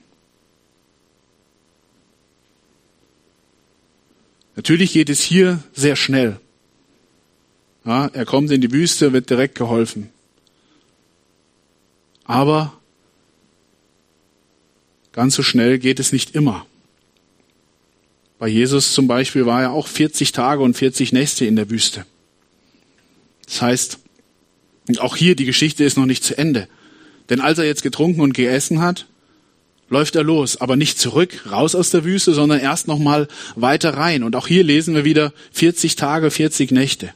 Natürlich 4.54 4.92
geht 4.92 5.08
es 5.08 5.20
hier 5.20 5.62
sehr 5.72 5.96
schnell. 5.96 6.38
Ja, 7.84 8.06
er 8.06 8.24
kommt 8.24 8.50
in 8.50 8.60
die 8.60 8.70
Wüste, 8.70 9.12
wird 9.12 9.30
direkt 9.30 9.56
geholfen. 9.56 10.10
Aber 12.24 12.72
ganz 15.12 15.34
so 15.34 15.42
schnell 15.42 15.78
geht 15.78 15.98
es 15.98 16.12
nicht 16.12 16.34
immer. 16.34 16.66
Bei 18.42 18.48
Jesus 18.48 18.92
zum 18.92 19.06
Beispiel 19.06 19.46
war 19.46 19.62
er 19.62 19.70
auch 19.70 19.86
40 19.86 20.32
Tage 20.32 20.64
und 20.64 20.76
40 20.76 21.12
Nächte 21.12 21.44
in 21.46 21.54
der 21.54 21.70
Wüste. 21.70 22.04
Das 23.44 23.62
heißt, 23.62 23.98
auch 24.98 25.14
hier 25.14 25.36
die 25.36 25.44
Geschichte 25.44 25.84
ist 25.84 25.96
noch 25.96 26.06
nicht 26.06 26.24
zu 26.24 26.36
Ende. 26.36 26.66
Denn 27.30 27.40
als 27.40 27.58
er 27.58 27.66
jetzt 27.66 27.84
getrunken 27.84 28.20
und 28.20 28.32
gegessen 28.32 28.80
hat, 28.80 29.06
läuft 29.88 30.16
er 30.16 30.24
los, 30.24 30.60
aber 30.60 30.74
nicht 30.74 30.98
zurück, 30.98 31.52
raus 31.52 31.76
aus 31.76 31.90
der 31.90 32.02
Wüste, 32.02 32.34
sondern 32.34 32.58
erst 32.58 32.88
noch 32.88 32.98
mal 32.98 33.28
weiter 33.54 33.96
rein. 33.96 34.24
Und 34.24 34.34
auch 34.34 34.48
hier 34.48 34.64
lesen 34.64 34.96
wir 34.96 35.04
wieder 35.04 35.32
40 35.52 35.94
Tage, 35.94 36.32
40 36.32 36.72
Nächte. 36.72 37.14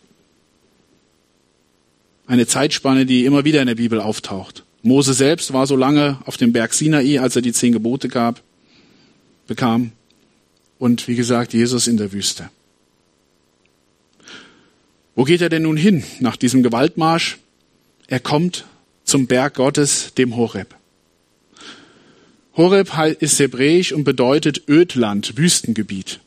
Eine 2.29 2.47
Zeitspanne, 2.47 3.05
die 3.05 3.25
immer 3.25 3.45
wieder 3.45 3.61
in 3.62 3.67
der 3.67 3.75
Bibel 3.75 4.01
auftaucht. 4.01 4.62
Mose 4.83 5.12
selbst 5.12 5.53
war 5.53 5.67
so 5.67 5.75
lange 5.75 6.19
auf 6.25 6.37
dem 6.37 6.53
Berg 6.53 6.73
Sinai, 6.73 7.19
als 7.19 7.35
er 7.35 7.43
die 7.43 7.53
zehn 7.53 7.73
Gebote 7.73 8.07
gab, 8.07 8.43
bekam 9.49 9.91
und 10.79 11.09
wie 11.09 11.17
gesagt 11.17 11.53
Jesus 11.53 11.87
in 11.87 11.97
der 11.97 12.12
Wüste. 12.12 12.51
Wo 15.15 15.25
geht 15.25 15.41
er 15.41 15.49
denn 15.49 15.62
nun 15.62 15.77
hin 15.77 16.05
nach 16.21 16.37
diesem 16.37 16.62
Gewaltmarsch? 16.62 17.39
Er 18.07 18.21
kommt 18.21 18.67
zum 19.05 19.27
Berg 19.27 19.55
Gottes, 19.55 20.12
dem 20.15 20.37
Horeb. 20.37 20.75
Horeb 22.57 22.91
ist 23.21 23.39
hebräisch 23.39 23.93
und 23.93 24.05
bedeutet 24.05 24.62
Ödland, 24.69 25.37
Wüstengebiet. 25.37 26.21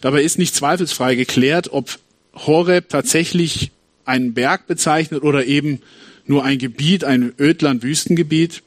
Dabei 0.00 0.22
ist 0.22 0.38
nicht 0.38 0.54
zweifelsfrei 0.54 1.14
geklärt, 1.14 1.72
ob 1.72 1.98
Horeb 2.34 2.88
tatsächlich 2.88 3.70
einen 4.04 4.34
Berg 4.34 4.66
bezeichnet 4.66 5.22
oder 5.22 5.46
eben 5.46 5.80
nur 6.26 6.44
ein 6.44 6.58
Gebiet, 6.58 7.04
ein 7.04 7.32
Ödland, 7.38 7.82
Wüstengebiet. 7.82 8.62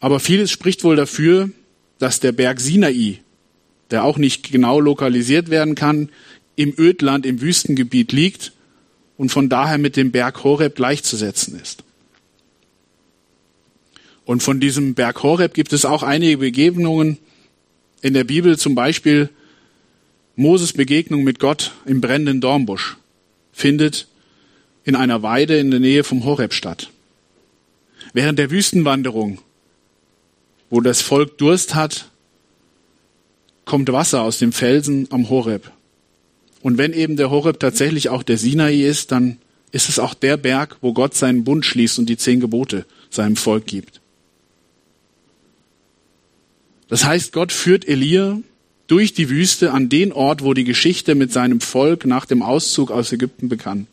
Aber 0.00 0.20
vieles 0.20 0.50
spricht 0.50 0.84
wohl 0.84 0.96
dafür, 0.96 1.50
dass 1.98 2.20
der 2.20 2.32
Berg 2.32 2.60
Sinai, 2.60 3.20
der 3.90 4.04
auch 4.04 4.18
nicht 4.18 4.50
genau 4.50 4.80
lokalisiert 4.80 5.50
werden 5.50 5.74
kann, 5.74 6.10
im 6.56 6.74
Ödland, 6.76 7.26
im 7.26 7.40
Wüstengebiet 7.40 8.12
liegt 8.12 8.52
und 9.16 9.30
von 9.30 9.48
daher 9.48 9.78
mit 9.78 9.96
dem 9.96 10.10
Berg 10.10 10.44
Horeb 10.44 10.76
gleichzusetzen 10.76 11.58
ist. 11.60 11.84
Und 14.24 14.42
von 14.42 14.58
diesem 14.58 14.94
Berg 14.94 15.22
Horeb 15.22 15.54
gibt 15.54 15.72
es 15.72 15.84
auch 15.84 16.02
einige 16.02 16.38
Begegnungen 16.38 17.18
in 18.02 18.12
der 18.12 18.24
Bibel, 18.24 18.58
zum 18.58 18.74
Beispiel 18.74 19.30
Moses 20.34 20.72
Begegnung 20.72 21.24
mit 21.24 21.38
Gott 21.38 21.72
im 21.86 22.00
brennenden 22.00 22.40
Dornbusch 22.40 22.96
findet 23.52 24.06
in 24.84 24.94
einer 24.94 25.22
Weide 25.22 25.58
in 25.58 25.70
der 25.70 25.80
Nähe 25.80 26.04
vom 26.04 26.24
Horeb 26.24 26.52
statt. 26.52 26.90
Während 28.12 28.38
der 28.38 28.50
Wüstenwanderung 28.50 29.38
wo 30.70 30.80
das 30.80 31.00
Volk 31.00 31.38
Durst 31.38 31.74
hat, 31.74 32.10
kommt 33.64 33.90
Wasser 33.92 34.22
aus 34.22 34.38
dem 34.38 34.52
Felsen 34.52 35.08
am 35.10 35.28
Horeb. 35.28 35.70
Und 36.62 36.78
wenn 36.78 36.92
eben 36.92 37.16
der 37.16 37.30
Horeb 37.30 37.60
tatsächlich 37.60 38.08
auch 38.08 38.22
der 38.22 38.38
Sinai 38.38 38.82
ist, 38.82 39.12
dann 39.12 39.38
ist 39.72 39.88
es 39.88 39.98
auch 39.98 40.14
der 40.14 40.36
Berg, 40.36 40.78
wo 40.80 40.92
Gott 40.92 41.14
seinen 41.14 41.44
Bund 41.44 41.64
schließt 41.64 41.98
und 41.98 42.08
die 42.08 42.16
zehn 42.16 42.40
Gebote 42.40 42.86
seinem 43.10 43.36
Volk 43.36 43.66
gibt. 43.66 44.00
Das 46.88 47.04
heißt, 47.04 47.32
Gott 47.32 47.52
führt 47.52 47.86
Elia 47.86 48.38
durch 48.86 49.12
die 49.12 49.28
Wüste 49.28 49.72
an 49.72 49.88
den 49.88 50.12
Ort, 50.12 50.42
wo 50.42 50.54
die 50.54 50.64
Geschichte 50.64 51.16
mit 51.16 51.32
seinem 51.32 51.60
Volk 51.60 52.06
nach 52.06 52.24
dem 52.24 52.42
Auszug 52.42 52.92
aus 52.92 53.12
Ägypten 53.12 53.48
begann. 53.48 53.88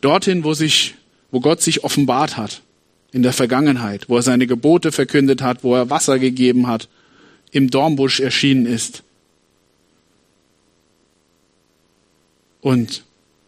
Dorthin, 0.00 0.44
wo 0.44 0.54
sich, 0.54 0.94
wo 1.30 1.40
Gott 1.40 1.60
sich 1.60 1.84
offenbart 1.84 2.36
hat 2.38 2.62
in 3.12 3.22
der 3.22 3.32
Vergangenheit, 3.32 4.08
wo 4.08 4.16
er 4.16 4.22
seine 4.22 4.46
Gebote 4.46 4.90
verkündet 4.90 5.42
hat, 5.42 5.62
wo 5.62 5.74
er 5.74 5.90
Wasser 5.90 6.18
gegeben 6.18 6.66
hat, 6.66 6.88
im 7.50 7.70
Dornbusch 7.70 8.20
erschienen 8.20 8.66
ist. 8.66 9.02
Und 12.62 13.04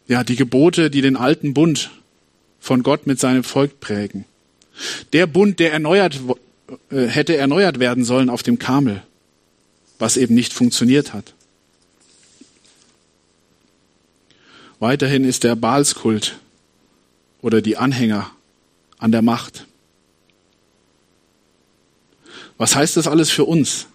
ja, 0.06 0.22
die 0.22 0.36
Gebote, 0.36 0.90
die 0.90 1.00
den 1.00 1.16
alten 1.16 1.54
Bund 1.54 1.90
von 2.60 2.82
Gott 2.82 3.06
mit 3.06 3.18
seinem 3.18 3.44
Volk 3.44 3.80
prägen. 3.80 4.26
Der 5.12 5.26
Bund, 5.26 5.60
der 5.60 5.72
erneuert, 5.72 6.20
äh, 6.90 7.06
hätte 7.06 7.36
erneuert 7.36 7.78
werden 7.78 8.04
sollen 8.04 8.28
auf 8.28 8.42
dem 8.42 8.58
Kamel, 8.58 9.02
was 9.98 10.16
eben 10.16 10.34
nicht 10.34 10.52
funktioniert 10.52 11.14
hat. 11.14 11.32
Weiterhin 14.78 15.24
ist 15.24 15.44
der 15.44 15.56
Baalskult 15.56 16.38
oder 17.40 17.62
die 17.62 17.76
Anhänger 17.76 18.30
an 19.04 19.12
der 19.12 19.22
Macht. 19.22 19.66
Was 22.58 22.74
heißt 22.74 22.96
das 22.96 23.06
alles 23.06 23.30
für 23.30 23.44
uns? 23.44 23.86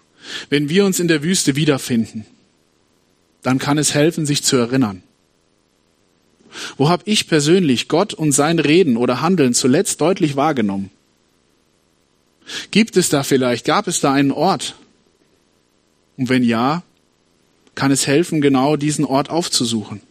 wenn 0.50 0.69
wir 0.69 0.86
uns 0.86 1.00
in 1.00 1.08
der 1.08 1.24
Wüste 1.24 1.56
wiederfinden, 1.56 2.26
dann 3.41 3.60
kann 3.60 3.78
es 3.78 3.93
helfen, 3.93 4.26
sich 4.26 4.43
zu 4.43 4.58
erinnern. 4.58 5.04
Wo 6.78 6.89
habe 6.89 7.04
ich 7.06 7.28
persönlich 7.28 7.88
Gott 7.88 8.13
und 8.13 8.32
sein 8.32 8.60
Reden 8.60 8.98
oder 8.98 9.22
Handeln 9.22 9.54
zuletzt 9.54 10.02
deutlich 10.02 10.36
wahrgenommen? 10.36 10.89
Gibt 12.72 12.98
es 12.98 13.10
da 13.10 13.24
vielleicht, 13.24 13.65
gab 13.65 13.88
es 13.88 14.00
da 14.00 14.12
einen 14.12 14.32
Ort? 14.32 14.76
Und 16.17 16.30
wenn 16.30 16.43
ja, 16.43 16.84
kann 17.76 17.91
es 17.91 18.08
helfen, 18.08 18.41
genau 18.41 18.76
diesen 18.76 19.06
Ort 19.06 19.30
aufzusuchen. 19.30 20.02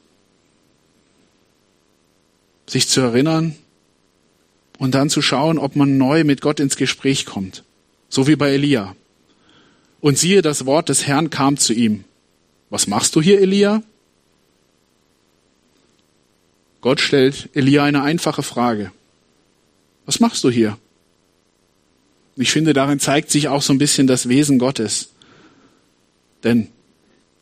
Sich 2.67 2.89
zu 2.89 3.01
erinnern 3.01 3.57
und 4.79 4.95
dann 4.95 5.11
zu 5.11 5.21
schauen, 5.21 5.59
ob 5.59 5.77
man 5.77 5.99
neu 5.99 6.25
mit 6.25 6.41
Gott 6.41 6.61
ins 6.61 6.77
Gespräch 6.77 7.27
kommt. 7.27 7.64
So 8.09 8.27
wie 8.27 8.37
bei 8.37 8.51
Elia. 8.51 8.97
Und 10.01 10.17
siehe, 10.17 10.41
das 10.41 10.64
Wort 10.64 10.88
des 10.88 11.07
Herrn 11.07 11.31
kam 11.31 11.57
zu 11.57 11.75
ihm. 11.75 12.05
Was 12.71 12.87
machst 12.87 13.17
du 13.17 13.21
hier, 13.21 13.41
Elia? 13.41 13.83
Gott 16.81 17.01
stellt 17.01 17.49
Elia 17.55 17.85
eine 17.85 18.03
einfache 18.03 18.43
Frage. 18.43 18.93
Was 20.07 20.21
machst 20.21 20.45
du 20.45 20.51
hier? 20.51 20.79
Ich 22.37 22.53
finde, 22.53 22.73
darin 22.73 23.01
zeigt 23.01 23.31
sich 23.31 23.49
auch 23.49 23.62
so 23.62 23.73
ein 23.73 23.79
bisschen 23.79 24.07
das 24.07 24.29
Wesen 24.29 24.61
Gottes. 24.61 25.11
Denn 26.45 26.69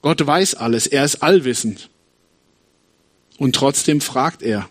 Gott 0.00 0.26
weiß 0.26 0.54
alles, 0.54 0.86
er 0.86 1.04
ist 1.04 1.16
allwissend. 1.22 1.90
Und 3.36 3.54
trotzdem 3.54 4.00
fragt 4.00 4.42
er. 4.42 4.70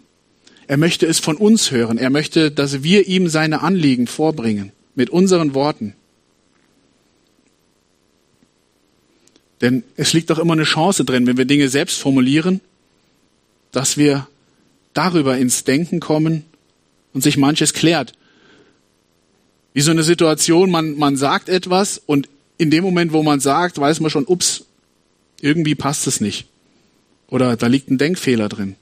Er 0.67 0.77
möchte 0.77 1.05
es 1.05 1.19
von 1.19 1.37
uns 1.37 1.71
hören. 1.71 1.97
Er 1.97 2.09
möchte, 2.09 2.51
dass 2.51 2.83
wir 2.83 3.07
ihm 3.07 3.27
seine 3.29 3.61
Anliegen 3.61 4.07
vorbringen 4.07 4.71
mit 4.95 5.09
unseren 5.09 5.53
Worten. 5.53 5.93
Denn 9.61 9.83
es 9.95 10.13
liegt 10.13 10.29
doch 10.29 10.39
immer 10.39 10.53
eine 10.53 10.63
Chance 10.63 11.05
drin, 11.05 11.27
wenn 11.27 11.37
wir 11.37 11.45
Dinge 11.45 11.69
selbst 11.69 11.99
formulieren, 11.99 12.61
dass 13.71 13.97
wir 13.97 14.27
darüber 14.93 15.37
ins 15.37 15.63
Denken 15.63 15.99
kommen 15.99 16.43
und 17.13 17.21
sich 17.21 17.37
manches 17.37 17.73
klärt. 17.73 18.13
Wie 19.73 19.81
so 19.81 19.91
eine 19.91 20.03
Situation, 20.03 20.71
man, 20.71 20.97
man 20.97 21.17
sagt 21.17 21.49
etwas 21.49 22.01
und 22.05 22.29
in 22.57 22.71
dem 22.71 22.83
Moment, 22.83 23.11
wo 23.11 23.23
man 23.23 23.39
sagt, 23.39 23.77
weiß 23.77 23.99
man 23.99 24.09
schon, 24.09 24.25
ups, 24.25 24.65
irgendwie 25.41 25.75
passt 25.75 26.07
es 26.07 26.21
nicht. 26.21 26.47
Oder 27.27 27.57
da 27.57 27.67
liegt 27.67 27.89
ein 27.89 27.97
Denkfehler 27.97 28.47
drin. 28.49 28.75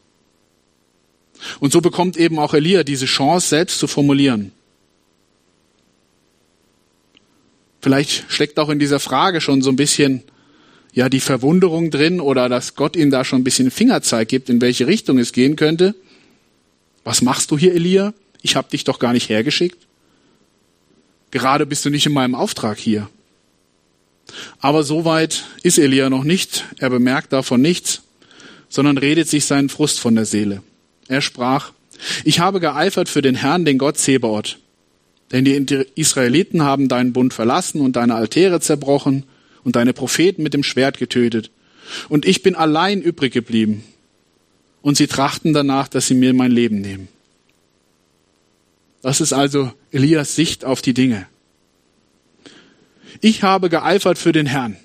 Und 1.60 1.71
so 1.71 1.82
bekommt 1.82 2.17
eben 2.17 2.39
auch 2.39 2.53
Elia 2.53 2.84
diese 2.84 3.06
Chance, 3.06 3.47
selbst 3.47 3.79
zu 3.79 3.88
formulieren. 3.88 4.51
Vielleicht 7.82 8.25
steckt 8.29 8.60
auch 8.60 8.69
in 8.69 8.79
dieser 8.79 8.99
Frage 8.99 9.41
schon 9.41 9.62
so 9.62 9.69
ein 9.69 9.75
bisschen 9.75 10.23
ja 10.93 11.10
die 11.10 11.19
Verwunderung 11.19 11.91
drin 11.91 12.21
oder 12.21 12.47
dass 12.47 12.75
Gott 12.75 12.95
ihm 12.95 13.12
da 13.12 13.25
schon 13.25 13.41
ein 13.41 13.43
bisschen 13.43 13.71
Fingerzeig 13.71 14.29
gibt, 14.29 14.49
in 14.49 14.62
welche 14.62 14.88
Richtung 14.88 15.17
es 15.17 15.34
gehen 15.34 15.56
könnte. 15.56 15.95
Was 17.03 17.21
machst 17.21 17.51
du 17.51 17.58
hier, 17.58 17.73
Elia? 17.73 18.13
Ich 18.41 18.56
habe 18.56 18.69
dich 18.69 18.84
doch 18.84 18.99
gar 18.99 19.12
nicht 19.13 19.29
hergeschickt. 19.29 19.86
Gerade 21.32 21.65
bist 21.65 21.84
du 21.84 21.89
nicht 21.89 22.06
in 22.06 22.13
meinem 22.13 22.36
Auftrag 22.36 22.77
hier. 22.77 23.10
Aber 24.60 24.84
so 24.84 25.03
weit 25.03 25.43
ist 25.63 25.77
Elia 25.77 26.10
noch 26.10 26.23
nicht. 26.23 26.65
Er 26.77 26.89
bemerkt 26.89 27.34
davon 27.34 27.62
nichts, 27.62 28.03
sondern 28.69 28.97
redet 28.97 29.27
sich 29.27 29.45
seinen 29.45 29.69
Frust 29.69 29.99
von 29.99 30.15
der 30.15 30.25
Seele. 30.25 30.62
Er 31.13 31.21
sprach, 31.21 31.71
ich 32.23 32.39
habe 32.39 32.60
geeifert 32.60 33.08
für 33.08 33.21
den 33.21 33.36
Herrn, 33.36 33.65
den 33.65 33.78
Gott 33.78 33.97
Zebaoth. 33.97 34.58
Denn 35.32 35.45
die 35.45 35.86
Israeliten 35.95 36.63
haben 36.63 36.89
deinen 36.89 37.13
Bund 37.13 37.34
verlassen 37.34 37.82
und 37.82 37.95
deine 37.95 38.15
Altäre 38.15 38.60
zerbrochen 38.60 39.23
und 39.63 39.76
deine 39.76 39.93
Propheten 39.93 40.41
mit 40.41 40.54
dem 40.54 40.63
Schwert 40.63 40.97
getötet. 40.97 41.52
Und 42.10 42.26
ich 42.26 42.41
bin 42.41 42.56
allein 42.56 43.02
übrig 43.02 43.32
geblieben. 43.32 43.84
Und 44.82 44.97
sie 44.97 45.08
trachten 45.08 45.54
danach, 45.54 45.88
dass 45.88 46.08
sie 46.08 46.15
mir 46.15 46.34
mein 46.34 46.52
Leben 46.52 46.82
nehmen. 46.82 47.08
Das 49.04 49.21
ist 49.21 49.34
also 49.34 49.71
Elias 49.91 50.36
Sicht 50.36 50.65
auf 50.65 50.82
die 50.82 50.93
Dinge. 50.93 51.28
Ich 53.21 53.43
habe 53.43 53.69
geeifert 53.69 54.17
für 54.17 54.32
den 54.32 54.47
Herrn. 54.47 54.78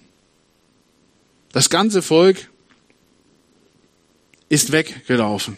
Das 1.53 1.71
ganze 1.71 2.03
Volk 2.03 2.49
ist 4.49 4.73
weggelaufen. 4.73 5.57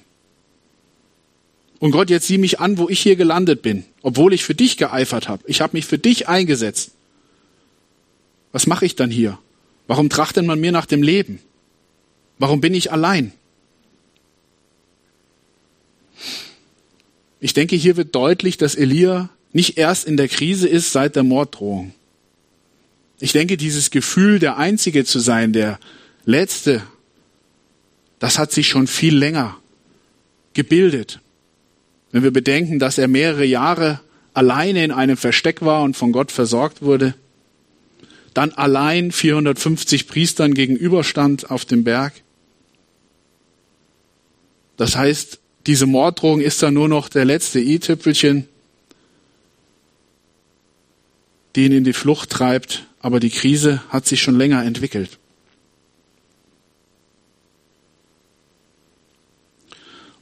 Und 1.80 1.92
Gott, 1.92 2.10
jetzt 2.10 2.26
sieh 2.26 2.38
mich 2.38 2.60
an, 2.60 2.78
wo 2.78 2.88
ich 2.88 3.00
hier 3.00 3.16
gelandet 3.16 3.62
bin, 3.62 3.84
obwohl 4.02 4.34
ich 4.34 4.44
für 4.44 4.54
dich 4.54 4.76
geeifert 4.76 5.28
habe. 5.28 5.42
Ich 5.46 5.62
habe 5.62 5.76
mich 5.76 5.86
für 5.86 5.98
dich 5.98 6.28
eingesetzt. 6.28 6.92
Was 8.52 8.66
mache 8.66 8.84
ich 8.84 8.96
dann 8.96 9.10
hier? 9.10 9.38
Warum 9.86 10.10
trachtet 10.10 10.44
man 10.44 10.60
mir 10.60 10.72
nach 10.72 10.86
dem 10.86 11.02
Leben? 11.02 11.40
Warum 12.38 12.60
bin 12.60 12.74
ich 12.74 12.92
allein? 12.92 13.32
Ich 17.40 17.54
denke, 17.54 17.76
hier 17.76 17.96
wird 17.96 18.14
deutlich, 18.14 18.58
dass 18.58 18.74
Elia 18.74 19.30
nicht 19.52 19.78
erst 19.78 20.06
in 20.06 20.18
der 20.18 20.28
Krise 20.28 20.68
ist 20.68 20.92
seit 20.92 21.16
der 21.16 21.22
Morddrohung. 21.22 21.94
Ich 23.20 23.32
denke, 23.32 23.56
dieses 23.56 23.90
Gefühl, 23.90 24.38
der 24.38 24.58
Einzige 24.58 25.06
zu 25.06 25.18
sein, 25.18 25.54
der 25.54 25.80
Letzte, 26.26 26.82
das 28.18 28.38
hat 28.38 28.52
sich 28.52 28.68
schon 28.68 28.86
viel 28.86 29.16
länger 29.16 29.56
gebildet. 30.52 31.20
Wenn 32.12 32.22
wir 32.22 32.32
bedenken, 32.32 32.78
dass 32.78 32.98
er 32.98 33.08
mehrere 33.08 33.44
Jahre 33.44 34.00
alleine 34.34 34.84
in 34.84 34.90
einem 34.92 35.16
Versteck 35.16 35.62
war 35.62 35.82
und 35.82 35.96
von 35.96 36.12
Gott 36.12 36.32
versorgt 36.32 36.82
wurde, 36.82 37.14
dann 38.34 38.52
allein 38.52 39.12
450 39.12 40.06
Priestern 40.06 40.54
gegenüberstand 40.54 41.50
auf 41.50 41.64
dem 41.64 41.84
Berg. 41.84 42.12
Das 44.76 44.96
heißt, 44.96 45.40
diese 45.66 45.86
Morddrohung 45.86 46.40
ist 46.40 46.62
dann 46.62 46.74
nur 46.74 46.88
noch 46.88 47.08
der 47.08 47.24
letzte 47.24 47.60
i-Tüpfelchen, 47.60 48.48
die 51.54 51.66
ihn 51.66 51.72
in 51.72 51.84
die 51.84 51.92
Flucht 51.92 52.30
treibt, 52.30 52.86
aber 53.00 53.20
die 53.20 53.30
Krise 53.30 53.82
hat 53.88 54.06
sich 54.06 54.22
schon 54.22 54.38
länger 54.38 54.64
entwickelt. 54.64 55.18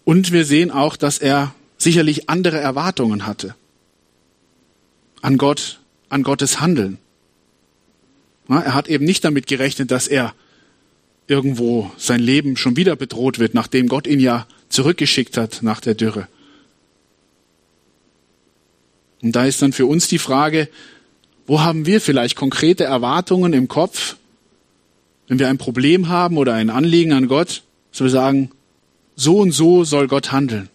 Und 0.04 0.32
wir 0.32 0.46
sehen 0.46 0.70
auch, 0.70 0.96
dass 0.96 1.18
er 1.18 1.54
sicherlich 1.78 2.28
andere 2.28 2.58
Erwartungen 2.58 3.26
hatte 3.26 3.54
an 5.22 5.38
Gott, 5.38 5.80
an 6.08 6.22
Gottes 6.22 6.60
Handeln. 6.60 6.98
Er 8.48 8.74
hat 8.74 8.88
eben 8.88 9.04
nicht 9.04 9.24
damit 9.24 9.46
gerechnet, 9.46 9.90
dass 9.90 10.08
er 10.08 10.34
irgendwo 11.26 11.90
sein 11.98 12.20
Leben 12.20 12.56
schon 12.56 12.76
wieder 12.76 12.96
bedroht 12.96 13.38
wird, 13.38 13.54
nachdem 13.54 13.88
Gott 13.88 14.06
ihn 14.06 14.20
ja 14.20 14.46
zurückgeschickt 14.68 15.36
hat 15.36 15.62
nach 15.62 15.80
der 15.80 15.94
Dürre. 15.94 16.28
Und 19.20 19.32
da 19.32 19.44
ist 19.44 19.60
dann 19.60 19.72
für 19.72 19.86
uns 19.86 20.08
die 20.08 20.18
Frage, 20.18 20.68
wo 21.46 21.60
haben 21.60 21.86
wir 21.86 22.00
vielleicht 22.00 22.36
konkrete 22.36 22.84
Erwartungen 22.84 23.52
im 23.52 23.68
Kopf, 23.68 24.16
wenn 25.26 25.38
wir 25.38 25.48
ein 25.48 25.58
Problem 25.58 26.08
haben 26.08 26.38
oder 26.38 26.54
ein 26.54 26.70
Anliegen 26.70 27.12
an 27.12 27.28
Gott, 27.28 27.62
dass 27.90 28.00
wir 28.00 28.10
sagen, 28.10 28.50
so 29.16 29.38
und 29.38 29.52
so 29.52 29.84
soll 29.84 30.08
Gott 30.08 30.32
handeln. 30.32 30.70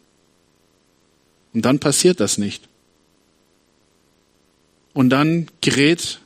Und 1.54 1.64
dann 1.64 1.80
passiert 1.80 2.20
das 2.20 2.38
nicht. 2.38 2.68
Und 4.94 5.10
dann 5.10 5.48
gerät 5.62 6.20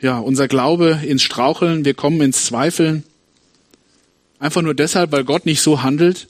ja, 0.00 0.18
unser 0.18 0.48
Glaube 0.48 1.00
ins 1.04 1.22
Straucheln, 1.22 1.84
wir 1.84 1.94
kommen 1.94 2.20
ins 2.22 2.46
Zweifeln. 2.46 3.04
Einfach 4.38 4.62
nur 4.62 4.74
deshalb, 4.74 5.12
weil 5.12 5.24
Gott 5.24 5.44
nicht 5.44 5.60
so 5.60 5.82
handelt, 5.82 6.28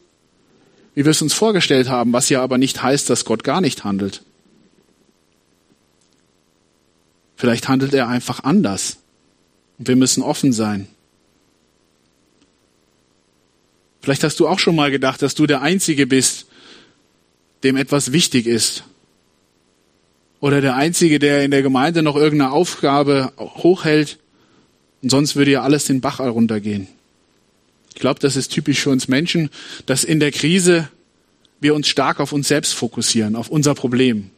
wie 0.94 1.04
wir 1.04 1.12
es 1.12 1.22
uns 1.22 1.34
vorgestellt 1.34 1.88
haben, 1.88 2.12
was 2.12 2.28
ja 2.28 2.42
aber 2.42 2.58
nicht 2.58 2.82
heißt, 2.82 3.08
dass 3.08 3.24
Gott 3.24 3.44
gar 3.44 3.60
nicht 3.60 3.84
handelt. 3.84 4.22
Vielleicht 7.36 7.68
handelt 7.68 7.94
er 7.94 8.08
einfach 8.08 8.42
anders. 8.42 8.98
Und 9.78 9.86
wir 9.88 9.96
müssen 9.96 10.22
offen 10.22 10.52
sein. 10.52 10.88
Vielleicht 14.02 14.24
hast 14.24 14.40
du 14.40 14.48
auch 14.48 14.58
schon 14.58 14.74
mal 14.74 14.90
gedacht, 14.90 15.22
dass 15.22 15.34
du 15.36 15.46
der 15.46 15.62
Einzige 15.62 16.06
bist, 16.06 16.46
dem 17.62 17.76
etwas 17.76 18.12
wichtig 18.12 18.46
ist 18.46 18.84
oder 20.40 20.60
der 20.60 20.76
Einzige, 20.76 21.18
der 21.18 21.44
in 21.44 21.50
der 21.50 21.62
Gemeinde 21.62 22.02
noch 22.02 22.16
irgendeine 22.16 22.52
Aufgabe 22.52 23.32
hochhält 23.38 24.18
und 25.02 25.10
sonst 25.10 25.36
würde 25.36 25.52
ja 25.52 25.62
alles 25.62 25.84
den 25.84 26.00
Bach 26.00 26.20
runtergehen. 26.20 26.88
Ich 27.94 28.00
glaube, 28.00 28.20
das 28.20 28.36
ist 28.36 28.50
typisch 28.50 28.80
für 28.80 28.90
uns 28.90 29.08
Menschen, 29.08 29.50
dass 29.86 30.04
in 30.04 30.20
der 30.20 30.32
Krise 30.32 30.88
wir 31.60 31.74
uns 31.74 31.88
stark 31.88 32.20
auf 32.20 32.32
uns 32.32 32.48
selbst 32.48 32.72
fokussieren, 32.72 33.36
auf 33.36 33.50
unser 33.50 33.74
Problem. 33.74 34.30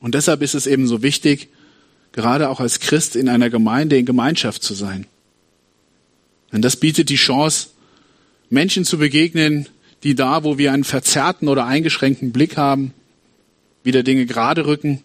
Und 0.00 0.14
deshalb 0.14 0.42
ist 0.42 0.54
es 0.54 0.66
eben 0.66 0.86
so 0.86 1.02
wichtig, 1.02 1.48
gerade 2.12 2.48
auch 2.48 2.60
als 2.60 2.80
Christ 2.80 3.16
in 3.16 3.28
einer 3.28 3.50
Gemeinde 3.50 3.98
in 3.98 4.06
Gemeinschaft 4.06 4.62
zu 4.62 4.74
sein. 4.74 5.06
Denn 6.52 6.62
das 6.62 6.76
bietet 6.76 7.08
die 7.08 7.16
Chance, 7.16 7.68
Menschen 8.48 8.84
zu 8.84 8.98
begegnen, 8.98 9.68
die 10.04 10.14
da, 10.14 10.44
wo 10.44 10.58
wir 10.58 10.72
einen 10.72 10.84
verzerrten 10.84 11.48
oder 11.48 11.66
eingeschränkten 11.66 12.30
Blick 12.30 12.56
haben, 12.56 12.92
wieder 13.82 14.02
Dinge 14.02 14.26
gerade 14.26 14.66
rücken 14.66 15.02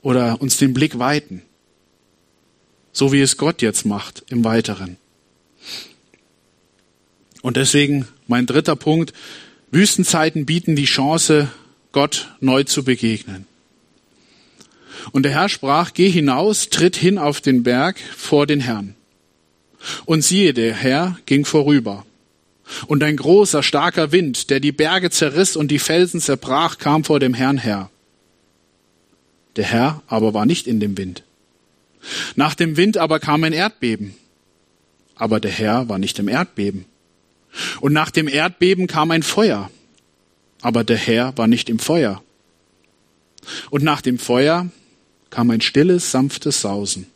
oder 0.00 0.40
uns 0.40 0.56
den 0.56 0.74
Blick 0.74 0.98
weiten. 0.98 1.42
So 2.92 3.12
wie 3.12 3.20
es 3.20 3.36
Gott 3.36 3.62
jetzt 3.62 3.86
macht 3.86 4.24
im 4.28 4.44
Weiteren. 4.44 4.96
Und 7.42 7.56
deswegen 7.56 8.08
mein 8.26 8.46
dritter 8.46 8.76
Punkt. 8.76 9.12
Wüstenzeiten 9.70 10.46
bieten 10.46 10.76
die 10.76 10.84
Chance, 10.84 11.48
Gott 11.92 12.34
neu 12.40 12.64
zu 12.64 12.84
begegnen. 12.84 13.46
Und 15.12 15.24
der 15.24 15.32
Herr 15.32 15.48
sprach, 15.48 15.92
geh 15.94 16.08
hinaus, 16.08 16.68
tritt 16.68 16.96
hin 16.96 17.18
auf 17.18 17.40
den 17.40 17.62
Berg 17.62 17.98
vor 18.16 18.46
den 18.46 18.60
Herrn. 18.60 18.94
Und 20.04 20.22
siehe, 20.22 20.54
der 20.54 20.74
Herr 20.74 21.18
ging 21.26 21.44
vorüber. 21.44 22.06
Und 22.86 23.02
ein 23.02 23.16
großer, 23.16 23.62
starker 23.62 24.12
Wind, 24.12 24.50
der 24.50 24.60
die 24.60 24.72
Berge 24.72 25.10
zerriss 25.10 25.56
und 25.56 25.68
die 25.68 25.78
Felsen 25.78 26.20
zerbrach, 26.20 26.78
kam 26.78 27.04
vor 27.04 27.20
dem 27.20 27.34
Herrn 27.34 27.58
her. 27.58 27.90
Der 29.56 29.64
Herr 29.64 30.02
aber 30.06 30.32
war 30.34 30.46
nicht 30.46 30.66
in 30.66 30.80
dem 30.80 30.96
Wind. 30.96 31.24
Nach 32.36 32.54
dem 32.54 32.76
Wind 32.76 32.96
aber 32.96 33.20
kam 33.20 33.44
ein 33.44 33.52
Erdbeben. 33.52 34.14
Aber 35.14 35.40
der 35.40 35.50
Herr 35.50 35.88
war 35.88 35.98
nicht 35.98 36.18
im 36.18 36.28
Erdbeben. 36.28 36.86
Und 37.80 37.92
nach 37.92 38.10
dem 38.10 38.28
Erdbeben 38.28 38.86
kam 38.86 39.10
ein 39.10 39.22
Feuer. 39.22 39.70
Aber 40.62 40.84
der 40.84 40.96
Herr 40.96 41.36
war 41.36 41.46
nicht 41.46 41.68
im 41.68 41.78
Feuer. 41.78 42.22
Und 43.70 43.82
nach 43.82 44.00
dem 44.00 44.18
Feuer 44.18 44.68
kam 45.30 45.50
ein 45.50 45.60
stilles, 45.60 46.10
sanftes 46.10 46.60
Sausen. 46.60 47.06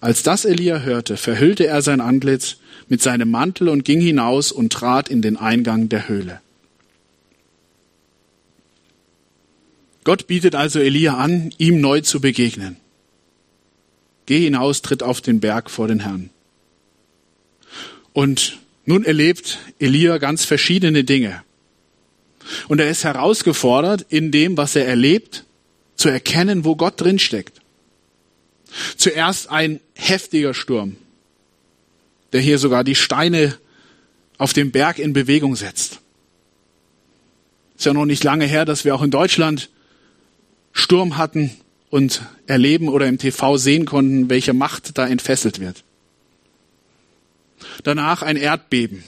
Als 0.00 0.22
das 0.22 0.44
Elia 0.44 0.80
hörte, 0.80 1.16
verhüllte 1.16 1.66
er 1.66 1.82
sein 1.82 2.00
Antlitz 2.00 2.56
mit 2.88 3.02
seinem 3.02 3.30
Mantel 3.30 3.68
und 3.68 3.84
ging 3.84 4.00
hinaus 4.00 4.52
und 4.52 4.72
trat 4.72 5.08
in 5.08 5.22
den 5.22 5.36
Eingang 5.36 5.88
der 5.88 6.08
Höhle. 6.08 6.40
Gott 10.04 10.26
bietet 10.26 10.54
also 10.54 10.80
Elia 10.80 11.16
an, 11.16 11.52
ihm 11.56 11.80
neu 11.80 12.02
zu 12.02 12.20
begegnen. 12.20 12.76
Geh 14.26 14.40
hinaus, 14.40 14.82
tritt 14.82 15.02
auf 15.02 15.20
den 15.20 15.40
Berg 15.40 15.70
vor 15.70 15.88
den 15.88 16.00
Herrn. 16.00 16.30
Und 18.12 18.58
nun 18.84 19.04
erlebt 19.04 19.58
Elia 19.78 20.18
ganz 20.18 20.44
verschiedene 20.44 21.04
Dinge. 21.04 21.42
Und 22.68 22.80
er 22.80 22.90
ist 22.90 23.04
herausgefordert, 23.04 24.04
in 24.10 24.30
dem, 24.30 24.58
was 24.58 24.76
er 24.76 24.86
erlebt, 24.86 25.44
zu 25.96 26.10
erkennen, 26.10 26.64
wo 26.64 26.76
Gott 26.76 27.00
drinsteckt. 27.00 27.60
Zuerst 28.96 29.50
ein 29.50 29.80
heftiger 29.94 30.54
Sturm, 30.54 30.96
der 32.32 32.40
hier 32.40 32.58
sogar 32.58 32.84
die 32.84 32.94
Steine 32.94 33.56
auf 34.38 34.52
dem 34.52 34.72
Berg 34.72 34.98
in 34.98 35.12
Bewegung 35.12 35.56
setzt. 35.56 36.00
Ist 37.76 37.86
ja 37.86 37.92
noch 37.92 38.06
nicht 38.06 38.24
lange 38.24 38.46
her, 38.46 38.64
dass 38.64 38.84
wir 38.84 38.94
auch 38.94 39.02
in 39.02 39.10
Deutschland 39.10 39.70
Sturm 40.72 41.16
hatten 41.16 41.50
und 41.90 42.22
erleben 42.46 42.88
oder 42.88 43.06
im 43.06 43.18
TV 43.18 43.56
sehen 43.56 43.84
konnten, 43.84 44.28
welche 44.28 44.52
Macht 44.52 44.98
da 44.98 45.06
entfesselt 45.06 45.60
wird. 45.60 45.84
Danach 47.84 48.22
ein 48.22 48.36
Erdbeben. 48.36 49.04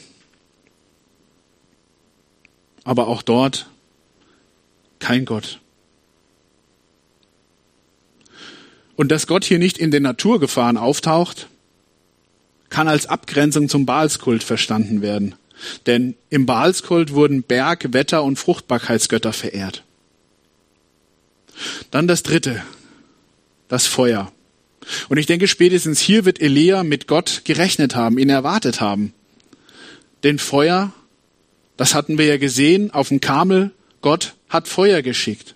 Aber 2.84 3.08
auch 3.08 3.22
dort 3.22 3.68
kein 5.00 5.24
Gott. 5.24 5.60
Und 8.96 9.10
dass 9.10 9.26
Gott 9.26 9.44
hier 9.44 9.58
nicht 9.58 9.78
in 9.78 9.90
den 9.90 10.02
Naturgefahren 10.02 10.76
auftaucht, 10.76 11.48
kann 12.70 12.88
als 12.88 13.06
Abgrenzung 13.06 13.68
zum 13.68 13.86
Baalskult 13.86 14.42
verstanden 14.42 15.02
werden. 15.02 15.34
Denn 15.86 16.14
im 16.30 16.46
Baalskult 16.46 17.12
wurden 17.12 17.42
Berg, 17.42 17.92
Wetter 17.92 18.22
und 18.24 18.38
Fruchtbarkeitsgötter 18.38 19.32
verehrt. 19.32 19.84
Dann 21.90 22.08
das 22.08 22.22
dritte, 22.22 22.62
das 23.68 23.86
Feuer. 23.86 24.32
Und 25.08 25.18
ich 25.18 25.26
denke, 25.26 25.48
spätestens 25.48 26.00
hier 26.00 26.24
wird 26.24 26.40
Elia 26.40 26.82
mit 26.82 27.06
Gott 27.06 27.42
gerechnet 27.44 27.94
haben, 27.94 28.18
ihn 28.18 28.28
erwartet 28.28 28.80
haben. 28.80 29.12
Denn 30.22 30.38
Feuer, 30.38 30.92
das 31.76 31.94
hatten 31.94 32.18
wir 32.18 32.26
ja 32.26 32.36
gesehen 32.36 32.90
auf 32.90 33.08
dem 33.08 33.20
Kamel, 33.20 33.70
Gott 34.02 34.34
hat 34.48 34.68
Feuer 34.68 35.02
geschickt. 35.02 35.54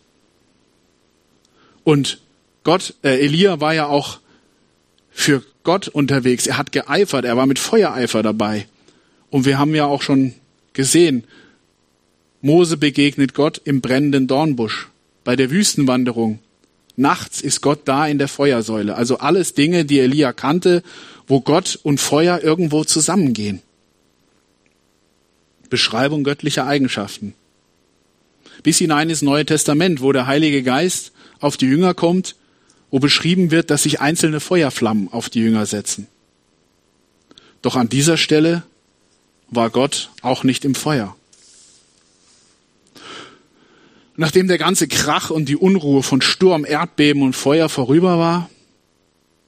Und 1.84 2.20
Gott, 2.64 2.94
äh, 3.02 3.20
Elia 3.20 3.60
war 3.60 3.74
ja 3.74 3.86
auch 3.86 4.18
für 5.10 5.42
Gott 5.62 5.88
unterwegs. 5.88 6.46
Er 6.46 6.58
hat 6.58 6.72
geeifert, 6.72 7.24
er 7.24 7.36
war 7.36 7.46
mit 7.46 7.58
Feuereifer 7.58 8.22
dabei. 8.22 8.66
Und 9.30 9.44
wir 9.44 9.58
haben 9.58 9.74
ja 9.74 9.86
auch 9.86 10.02
schon 10.02 10.34
gesehen, 10.72 11.24
Mose 12.42 12.76
begegnet 12.76 13.34
Gott 13.34 13.60
im 13.64 13.80
brennenden 13.80 14.26
Dornbusch 14.26 14.88
bei 15.24 15.36
der 15.36 15.50
Wüstenwanderung. 15.50 16.38
Nachts 16.96 17.40
ist 17.40 17.60
Gott 17.60 17.80
da 17.84 18.06
in 18.06 18.18
der 18.18 18.28
Feuersäule. 18.28 18.94
Also 18.94 19.18
alles 19.18 19.54
Dinge, 19.54 19.84
die 19.84 20.00
Elia 20.00 20.32
kannte, 20.32 20.82
wo 21.26 21.40
Gott 21.40 21.78
und 21.82 22.00
Feuer 22.00 22.40
irgendwo 22.42 22.84
zusammengehen. 22.84 23.62
Beschreibung 25.68 26.24
göttlicher 26.24 26.66
Eigenschaften. 26.66 27.34
Bis 28.62 28.78
hinein 28.78 29.08
ins 29.08 29.22
Neue 29.22 29.46
Testament, 29.46 30.02
wo 30.02 30.12
der 30.12 30.26
Heilige 30.26 30.62
Geist 30.62 31.12
auf 31.38 31.56
die 31.56 31.66
Jünger 31.66 31.94
kommt, 31.94 32.34
wo 32.90 32.98
beschrieben 32.98 33.50
wird, 33.50 33.70
dass 33.70 33.84
sich 33.84 34.00
einzelne 34.00 34.40
Feuerflammen 34.40 35.12
auf 35.12 35.28
die 35.28 35.40
Jünger 35.40 35.66
setzen. 35.66 36.06
Doch 37.62 37.76
an 37.76 37.88
dieser 37.88 38.16
Stelle 38.16 38.62
war 39.48 39.70
Gott 39.70 40.10
auch 40.22 40.44
nicht 40.44 40.64
im 40.64 40.74
Feuer. 40.74 41.16
Nachdem 44.16 44.48
der 44.48 44.58
ganze 44.58 44.86
Krach 44.88 45.30
und 45.30 45.48
die 45.48 45.56
Unruhe 45.56 46.02
von 46.02 46.20
Sturm, 46.20 46.64
Erdbeben 46.64 47.22
und 47.22 47.34
Feuer 47.34 47.68
vorüber 47.68 48.18
war, 48.18 48.50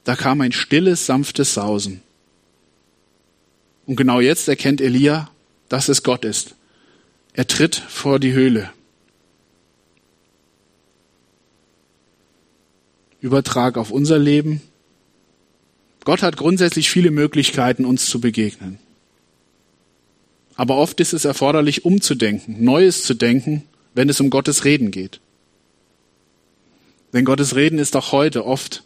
da 0.04 0.16
kam 0.16 0.40
ein 0.40 0.52
stilles, 0.52 1.06
sanftes 1.06 1.54
Sausen. 1.54 2.02
Und 3.86 3.96
genau 3.96 4.20
jetzt 4.20 4.48
erkennt 4.48 4.80
Elia, 4.80 5.30
dass 5.68 5.88
es 5.88 6.02
Gott 6.02 6.24
ist. 6.24 6.54
Er 7.34 7.46
tritt 7.46 7.76
vor 7.76 8.18
die 8.18 8.32
Höhle. 8.32 8.70
Übertrag 13.22 13.78
auf 13.78 13.90
unser 13.90 14.18
Leben. 14.18 14.60
Gott 16.04 16.22
hat 16.22 16.36
grundsätzlich 16.36 16.90
viele 16.90 17.10
Möglichkeiten, 17.10 17.86
uns 17.86 18.04
zu 18.04 18.20
begegnen. 18.20 18.78
Aber 20.56 20.76
oft 20.76 21.00
ist 21.00 21.14
es 21.14 21.24
erforderlich, 21.24 21.86
umzudenken, 21.86 22.62
Neues 22.62 23.04
zu 23.04 23.14
denken 23.14 23.62
wenn 23.94 24.08
es 24.08 24.20
um 24.20 24.30
Gottes 24.30 24.64
Reden 24.64 24.90
geht. 24.90 25.20
Denn 27.12 27.24
Gottes 27.24 27.56
Reden 27.56 27.78
ist 27.78 27.94
auch 27.96 28.12
heute 28.12 28.46
oft 28.46 28.84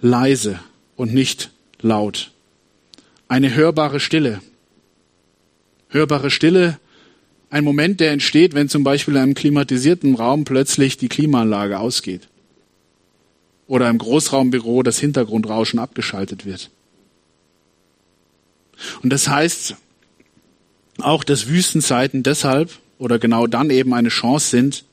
leise 0.00 0.58
und 0.96 1.12
nicht 1.12 1.50
laut. 1.80 2.32
Eine 3.28 3.54
hörbare 3.54 4.00
Stille. 4.00 4.40
Hörbare 5.88 6.30
Stille, 6.30 6.78
ein 7.50 7.64
Moment, 7.64 8.00
der 8.00 8.12
entsteht, 8.12 8.54
wenn 8.54 8.70
zum 8.70 8.82
Beispiel 8.82 9.14
in 9.14 9.20
einem 9.20 9.34
klimatisierten 9.34 10.14
Raum 10.14 10.44
plötzlich 10.44 10.96
die 10.96 11.08
Klimaanlage 11.08 11.78
ausgeht. 11.78 12.28
Oder 13.72 13.88
im 13.88 13.96
Großraumbüro 13.96 14.82
das 14.82 14.98
Hintergrundrauschen 14.98 15.78
abgeschaltet 15.78 16.44
wird. 16.44 16.68
Und 19.02 19.08
das 19.10 19.28
heißt 19.28 19.76
auch, 20.98 21.24
dass 21.24 21.48
Wüstenzeiten 21.48 22.22
deshalb 22.22 22.78
oder 22.98 23.18
genau 23.18 23.46
dann 23.46 23.70
eben 23.70 23.94
eine 23.94 24.10
Chance 24.10 24.50
sind, 24.50 24.84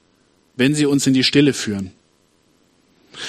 wenn 0.55 0.75
sie 0.75 0.85
uns 0.85 1.05
in 1.05 1.13
die 1.13 1.25
Stille 1.25 1.51
führen. 1.51 1.91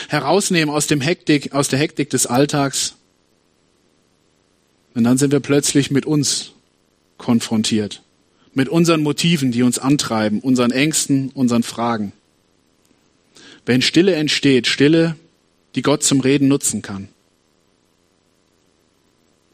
Herausnehmen 0.08 0.72
aus 0.72 0.86
dem 0.86 1.00
Hektik, 1.00 1.52
aus 1.52 1.66
der 1.66 1.80
Hektik 1.80 2.10
des 2.10 2.28
Alltags. 2.28 2.94
Und 4.94 5.02
dann 5.02 5.18
sind 5.18 5.32
wir 5.32 5.40
plötzlich 5.40 5.90
mit 5.90 6.06
uns 6.06 6.52
konfrontiert. 7.18 8.02
Mit 8.54 8.68
unseren 8.68 9.02
Motiven, 9.02 9.50
die 9.50 9.64
uns 9.64 9.80
antreiben, 9.80 10.38
unseren 10.38 10.70
Ängsten, 10.70 11.30
unseren 11.34 11.64
Fragen. 11.64 12.12
Wenn 13.66 13.82
Stille 13.82 14.14
entsteht, 14.14 14.68
Stille, 14.68 15.16
die 15.74 15.82
Gott 15.82 16.02
zum 16.02 16.20
Reden 16.20 16.48
nutzen 16.48 16.82
kann. 16.82 17.08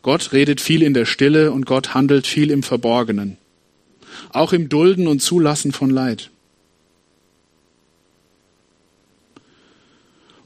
Gott 0.02 0.32
redet 0.32 0.60
viel 0.60 0.82
in 0.82 0.94
der 0.94 1.04
Stille 1.04 1.52
und 1.52 1.66
Gott 1.66 1.94
handelt 1.94 2.26
viel 2.26 2.50
im 2.50 2.62
Verborgenen 2.62 3.38
auch 4.30 4.52
im 4.52 4.68
Dulden 4.68 5.06
und 5.06 5.20
Zulassen 5.20 5.72
von 5.72 5.90
Leid. 5.90 6.30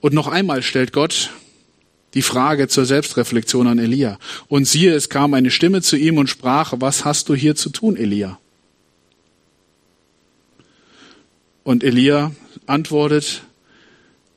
Und 0.00 0.14
noch 0.14 0.28
einmal 0.28 0.62
stellt 0.62 0.92
Gott 0.92 1.30
die 2.14 2.22
Frage 2.22 2.68
zur 2.68 2.86
Selbstreflexion 2.86 3.66
an 3.66 3.78
Elia. 3.78 4.18
Und 4.48 4.66
siehe, 4.66 4.94
es 4.94 5.10
kam 5.10 5.34
eine 5.34 5.50
Stimme 5.50 5.82
zu 5.82 5.96
ihm 5.96 6.18
und 6.18 6.28
sprach, 6.28 6.74
was 6.78 7.04
hast 7.04 7.28
du 7.28 7.34
hier 7.34 7.54
zu 7.54 7.70
tun, 7.70 7.96
Elia? 7.96 8.38
Und 11.62 11.84
Elia 11.84 12.32
antwortet, 12.66 13.42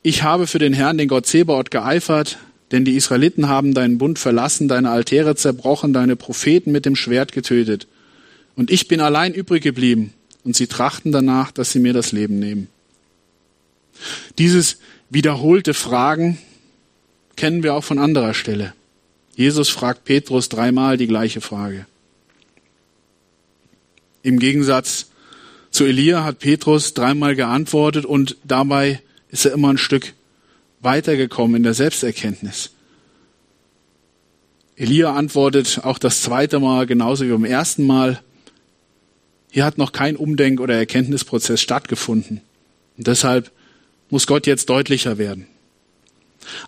ich 0.04 0.22
habe 0.22 0.46
für 0.46 0.58
den 0.58 0.74
Herrn, 0.74 0.98
den 0.98 1.08
Gott 1.08 1.26
Zebaoth, 1.26 1.70
geeifert, 1.70 2.36
denn 2.70 2.84
die 2.84 2.94
Israeliten 2.94 3.48
haben 3.48 3.72
deinen 3.72 3.96
Bund 3.96 4.18
verlassen, 4.18 4.68
deine 4.68 4.90
Altäre 4.90 5.34
zerbrochen, 5.34 5.94
deine 5.94 6.14
Propheten 6.14 6.72
mit 6.72 6.84
dem 6.84 6.94
Schwert 6.94 7.32
getötet. 7.32 7.86
Und 8.54 8.70
ich 8.70 8.86
bin 8.86 9.00
allein 9.00 9.32
übrig 9.32 9.62
geblieben. 9.62 10.12
Und 10.44 10.54
sie 10.56 10.66
trachten 10.66 11.10
danach, 11.10 11.52
dass 11.52 11.72
sie 11.72 11.78
mir 11.78 11.94
das 11.94 12.12
Leben 12.12 12.38
nehmen. 12.38 12.68
Dieses 14.36 14.76
Wiederholte 15.08 15.72
Fragen 15.72 16.36
kennen 17.36 17.62
wir 17.62 17.72
auch 17.72 17.84
von 17.84 17.98
anderer 17.98 18.34
Stelle. 18.34 18.74
Jesus 19.36 19.70
fragt 19.70 20.04
Petrus 20.04 20.50
dreimal 20.50 20.98
die 20.98 21.06
gleiche 21.06 21.40
Frage. 21.40 21.86
Im 24.22 24.38
Gegensatz 24.38 25.06
zu 25.70 25.86
Elia 25.86 26.24
hat 26.24 26.40
Petrus 26.40 26.92
dreimal 26.92 27.34
geantwortet 27.36 28.04
und 28.04 28.36
dabei 28.44 29.00
ist 29.34 29.44
er 29.44 29.52
immer 29.52 29.68
ein 29.68 29.78
Stück 29.78 30.12
weitergekommen 30.80 31.56
in 31.56 31.62
der 31.64 31.74
Selbsterkenntnis. 31.74 32.70
Elia 34.76 35.12
antwortet 35.12 35.80
auch 35.82 35.98
das 35.98 36.22
zweite 36.22 36.60
Mal 36.60 36.86
genauso 36.86 37.24
wie 37.24 37.30
beim 37.30 37.44
ersten 37.44 37.84
Mal. 37.84 38.20
Hier 39.50 39.64
hat 39.64 39.76
noch 39.76 39.90
kein 39.90 40.14
Umdenk- 40.14 40.60
oder 40.60 40.76
Erkenntnisprozess 40.76 41.60
stattgefunden. 41.60 42.42
Und 42.96 43.08
deshalb 43.08 43.50
muss 44.08 44.28
Gott 44.28 44.46
jetzt 44.46 44.68
deutlicher 44.68 45.18
werden. 45.18 45.48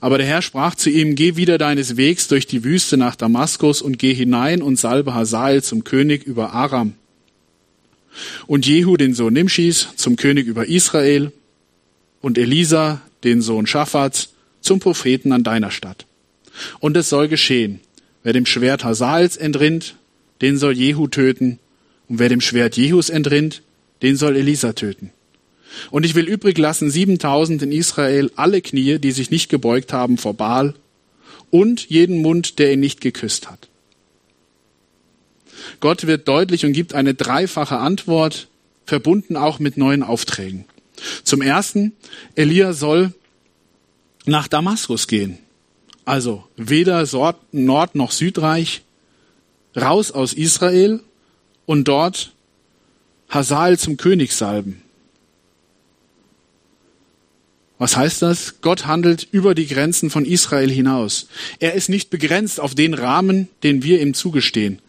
Aber 0.00 0.18
der 0.18 0.26
Herr 0.26 0.42
sprach 0.42 0.74
zu 0.74 0.90
ihm, 0.90 1.14
geh 1.14 1.36
wieder 1.36 1.58
deines 1.58 1.96
Wegs 1.96 2.26
durch 2.26 2.48
die 2.48 2.64
Wüste 2.64 2.96
nach 2.96 3.14
Damaskus 3.14 3.80
und 3.80 4.00
geh 4.00 4.12
hinein 4.12 4.60
und 4.60 4.76
salbe 4.76 5.14
Hazael 5.14 5.62
zum 5.62 5.84
König 5.84 6.24
über 6.24 6.52
Aram. 6.52 6.94
Und 8.48 8.66
Jehu, 8.66 8.96
den 8.96 9.14
Sohn 9.14 9.34
Nimschis, 9.34 9.88
zum 9.94 10.16
König 10.16 10.48
über 10.48 10.66
Israel 10.66 11.30
und 12.26 12.38
Elisa, 12.38 13.02
den 13.22 13.40
Sohn 13.40 13.68
Schaffats, 13.68 14.30
zum 14.60 14.80
Propheten 14.80 15.30
an 15.30 15.44
deiner 15.44 15.70
Stadt. 15.70 16.06
Und 16.80 16.96
es 16.96 17.08
soll 17.08 17.28
geschehen, 17.28 17.78
wer 18.24 18.32
dem 18.32 18.46
Schwert 18.46 18.82
Hazaels 18.82 19.36
entrinnt, 19.36 19.94
den 20.42 20.58
soll 20.58 20.76
Jehu 20.76 21.06
töten, 21.06 21.60
und 22.08 22.18
wer 22.18 22.28
dem 22.28 22.40
Schwert 22.40 22.76
Jehus 22.76 23.10
entrinnt, 23.10 23.62
den 24.02 24.16
soll 24.16 24.34
Elisa 24.34 24.72
töten. 24.72 25.12
Und 25.92 26.04
ich 26.04 26.16
will 26.16 26.26
übrig 26.26 26.58
lassen 26.58 26.90
siebentausend 26.90 27.62
in 27.62 27.70
Israel 27.70 28.32
alle 28.34 28.60
Knie, 28.60 28.98
die 28.98 29.12
sich 29.12 29.30
nicht 29.30 29.48
gebeugt 29.48 29.92
haben 29.92 30.18
vor 30.18 30.34
Baal, 30.34 30.74
und 31.52 31.88
jeden 31.88 32.22
Mund, 32.22 32.58
der 32.58 32.72
ihn 32.72 32.80
nicht 32.80 33.00
geküsst 33.00 33.48
hat. 33.48 33.68
Gott 35.78 36.08
wird 36.08 36.26
deutlich 36.26 36.66
und 36.66 36.72
gibt 36.72 36.92
eine 36.92 37.14
dreifache 37.14 37.78
Antwort, 37.78 38.48
verbunden 38.84 39.36
auch 39.36 39.60
mit 39.60 39.76
neuen 39.76 40.02
Aufträgen. 40.02 40.64
Zum 41.24 41.42
ersten, 41.42 41.92
Elia 42.34 42.72
soll 42.72 43.12
nach 44.24 44.48
Damaskus 44.48 45.06
gehen. 45.06 45.38
Also 46.04 46.44
weder 46.56 47.04
Nord- 47.52 47.94
noch 47.94 48.12
Südreich, 48.12 48.82
raus 49.76 50.10
aus 50.10 50.32
Israel 50.32 51.00
und 51.66 51.88
dort 51.88 52.32
Hazael 53.28 53.78
zum 53.78 53.96
König 53.96 54.32
salben. 54.32 54.82
Was 57.78 57.96
heißt 57.96 58.22
das? 58.22 58.62
Gott 58.62 58.86
handelt 58.86 59.28
über 59.32 59.54
die 59.54 59.66
Grenzen 59.66 60.08
von 60.08 60.24
Israel 60.24 60.70
hinaus. 60.70 61.28
Er 61.58 61.74
ist 61.74 61.90
nicht 61.90 62.08
begrenzt 62.08 62.58
auf 62.58 62.74
den 62.74 62.94
Rahmen, 62.94 63.48
den 63.62 63.82
wir 63.82 64.00
ihm 64.00 64.14
zugestehen. 64.14 64.80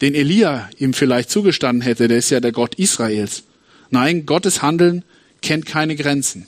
Den 0.00 0.14
Elia 0.14 0.68
ihm 0.78 0.92
vielleicht 0.92 1.30
zugestanden 1.30 1.82
hätte, 1.82 2.08
der 2.08 2.18
ist 2.18 2.30
ja 2.30 2.40
der 2.40 2.52
Gott 2.52 2.74
Israels. 2.76 3.44
Nein, 3.90 4.26
Gottes 4.26 4.62
Handeln 4.62 5.04
kennt 5.42 5.66
keine 5.66 5.96
Grenzen. 5.96 6.46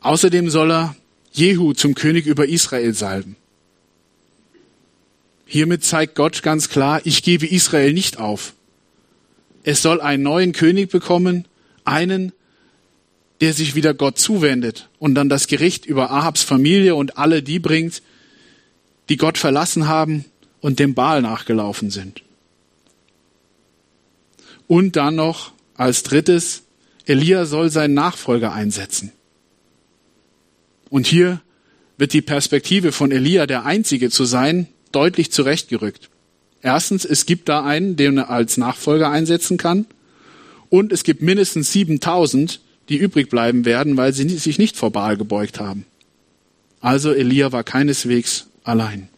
Außerdem 0.00 0.50
soll 0.50 0.70
er 0.70 0.96
Jehu 1.32 1.72
zum 1.72 1.94
König 1.94 2.26
über 2.26 2.46
Israel 2.46 2.94
salben. 2.94 3.36
Hiermit 5.46 5.84
zeigt 5.84 6.14
Gott 6.14 6.42
ganz 6.42 6.68
klar, 6.68 7.00
ich 7.04 7.22
gebe 7.22 7.46
Israel 7.46 7.92
nicht 7.92 8.18
auf. 8.18 8.54
Es 9.62 9.82
soll 9.82 10.00
einen 10.00 10.22
neuen 10.22 10.52
König 10.52 10.90
bekommen, 10.90 11.46
einen, 11.84 12.32
der 13.40 13.52
sich 13.52 13.74
wieder 13.74 13.94
Gott 13.94 14.18
zuwendet 14.18 14.88
und 14.98 15.14
dann 15.14 15.28
das 15.28 15.46
Gericht 15.46 15.86
über 15.86 16.10
Ahabs 16.10 16.42
Familie 16.42 16.94
und 16.94 17.18
alle 17.18 17.42
die 17.42 17.58
bringt, 17.58 18.02
die 19.08 19.16
Gott 19.16 19.38
verlassen 19.38 19.88
haben 19.88 20.24
und 20.60 20.78
dem 20.78 20.94
Baal 20.94 21.22
nachgelaufen 21.22 21.90
sind. 21.90 22.22
Und 24.66 24.96
dann 24.96 25.16
noch 25.16 25.52
als 25.76 26.02
drittes, 26.02 26.62
Elia 27.06 27.46
soll 27.46 27.70
seinen 27.70 27.94
Nachfolger 27.94 28.52
einsetzen. 28.52 29.12
Und 30.90 31.06
hier 31.06 31.40
wird 31.98 32.12
die 32.12 32.22
Perspektive 32.22 32.92
von 32.92 33.12
Elia, 33.12 33.46
der 33.46 33.64
Einzige 33.64 34.10
zu 34.10 34.24
sein, 34.24 34.68
deutlich 34.92 35.30
zurechtgerückt. 35.32 36.10
Erstens, 36.62 37.04
es 37.04 37.26
gibt 37.26 37.48
da 37.48 37.64
einen, 37.64 37.96
den 37.96 38.18
er 38.18 38.30
als 38.30 38.56
Nachfolger 38.56 39.10
einsetzen 39.10 39.56
kann. 39.56 39.86
Und 40.68 40.92
es 40.92 41.04
gibt 41.04 41.22
mindestens 41.22 41.72
7000, 41.72 42.60
die 42.88 42.96
übrig 42.96 43.28
bleiben 43.28 43.64
werden, 43.64 43.96
weil 43.96 44.12
sie 44.12 44.28
sich 44.28 44.58
nicht 44.58 44.76
vor 44.76 44.90
Baal 44.90 45.16
gebeugt 45.16 45.60
haben. 45.60 45.86
Also 46.80 47.12
Elia 47.12 47.52
war 47.52 47.64
keineswegs 47.64 48.48
allein. 48.64 49.08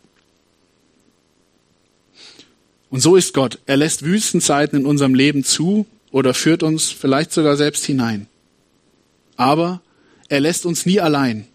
Und 2.91 3.01
so 3.01 3.17
ist 3.17 3.35
Gott. 3.35 3.59
Er 3.67 3.77
lässt 3.77 4.05
Wüstenzeiten 4.05 4.81
in 4.81 4.87
unserem 4.87 5.15
Leben 5.15 5.45
zu 5.45 5.87
oder 6.11 6.35
führt 6.35 6.63
uns 6.63 6.91
vielleicht 6.91 7.33
sogar 7.33 7.57
selbst 7.57 7.85
hinein. 7.85 8.27
Aber 9.37 9.81
er 10.29 10.41
lässt 10.41 10.67
uns 10.67 10.87
nie 10.87 11.01
allein. 11.01 11.47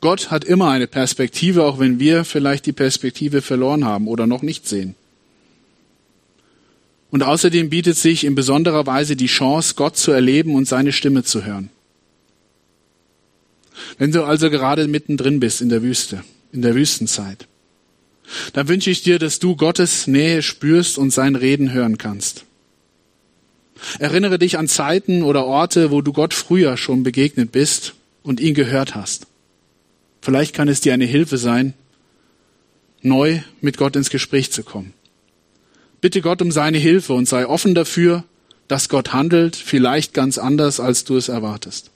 Gott 0.00 0.30
hat 0.30 0.44
immer 0.44 0.70
eine 0.70 0.86
Perspektive, 0.86 1.64
auch 1.64 1.78
wenn 1.78 1.98
wir 1.98 2.24
vielleicht 2.24 2.66
die 2.66 2.72
Perspektive 2.72 3.40
verloren 3.40 3.84
haben 3.84 4.06
oder 4.06 4.26
noch 4.26 4.42
nicht 4.42 4.68
sehen. 4.68 4.94
Und 7.10 7.22
außerdem 7.22 7.70
bietet 7.70 7.96
sich 7.96 8.24
in 8.24 8.34
besonderer 8.34 8.86
Weise 8.86 9.16
die 9.16 9.26
Chance, 9.26 9.74
Gott 9.76 9.96
zu 9.96 10.10
erleben 10.10 10.54
und 10.54 10.66
seine 10.66 10.92
Stimme 10.92 11.22
zu 11.22 11.44
hören. 11.44 11.70
Wenn 13.98 14.12
du 14.12 14.24
also 14.24 14.50
gerade 14.50 14.88
mittendrin 14.88 15.40
bist 15.40 15.60
in 15.60 15.68
der 15.68 15.82
Wüste, 15.82 16.24
in 16.52 16.62
der 16.62 16.74
Wüstenzeit, 16.74 17.46
dann 18.52 18.68
wünsche 18.68 18.90
ich 18.90 19.02
dir, 19.02 19.18
dass 19.18 19.38
du 19.38 19.56
Gottes 19.56 20.06
Nähe 20.06 20.42
spürst 20.42 20.98
und 20.98 21.12
sein 21.12 21.36
Reden 21.36 21.72
hören 21.72 21.98
kannst. 21.98 22.44
Erinnere 23.98 24.38
dich 24.38 24.58
an 24.58 24.68
Zeiten 24.68 25.22
oder 25.22 25.44
Orte, 25.44 25.90
wo 25.90 26.00
du 26.00 26.12
Gott 26.12 26.34
früher 26.34 26.76
schon 26.76 27.02
begegnet 27.02 27.52
bist 27.52 27.94
und 28.22 28.40
ihn 28.40 28.54
gehört 28.54 28.94
hast. 28.94 29.26
Vielleicht 30.22 30.54
kann 30.54 30.68
es 30.68 30.80
dir 30.80 30.94
eine 30.94 31.04
Hilfe 31.04 31.36
sein, 31.36 31.74
neu 33.02 33.40
mit 33.60 33.76
Gott 33.76 33.96
ins 33.96 34.10
Gespräch 34.10 34.50
zu 34.50 34.62
kommen. 34.62 34.94
Bitte 36.00 36.20
Gott 36.20 36.42
um 36.42 36.50
seine 36.50 36.78
Hilfe 36.78 37.12
und 37.12 37.28
sei 37.28 37.46
offen 37.46 37.74
dafür, 37.74 38.24
dass 38.68 38.88
Gott 38.88 39.12
handelt, 39.12 39.56
vielleicht 39.56 40.14
ganz 40.14 40.38
anders, 40.38 40.80
als 40.80 41.04
du 41.04 41.16
es 41.16 41.28
erwartest. 41.28 41.90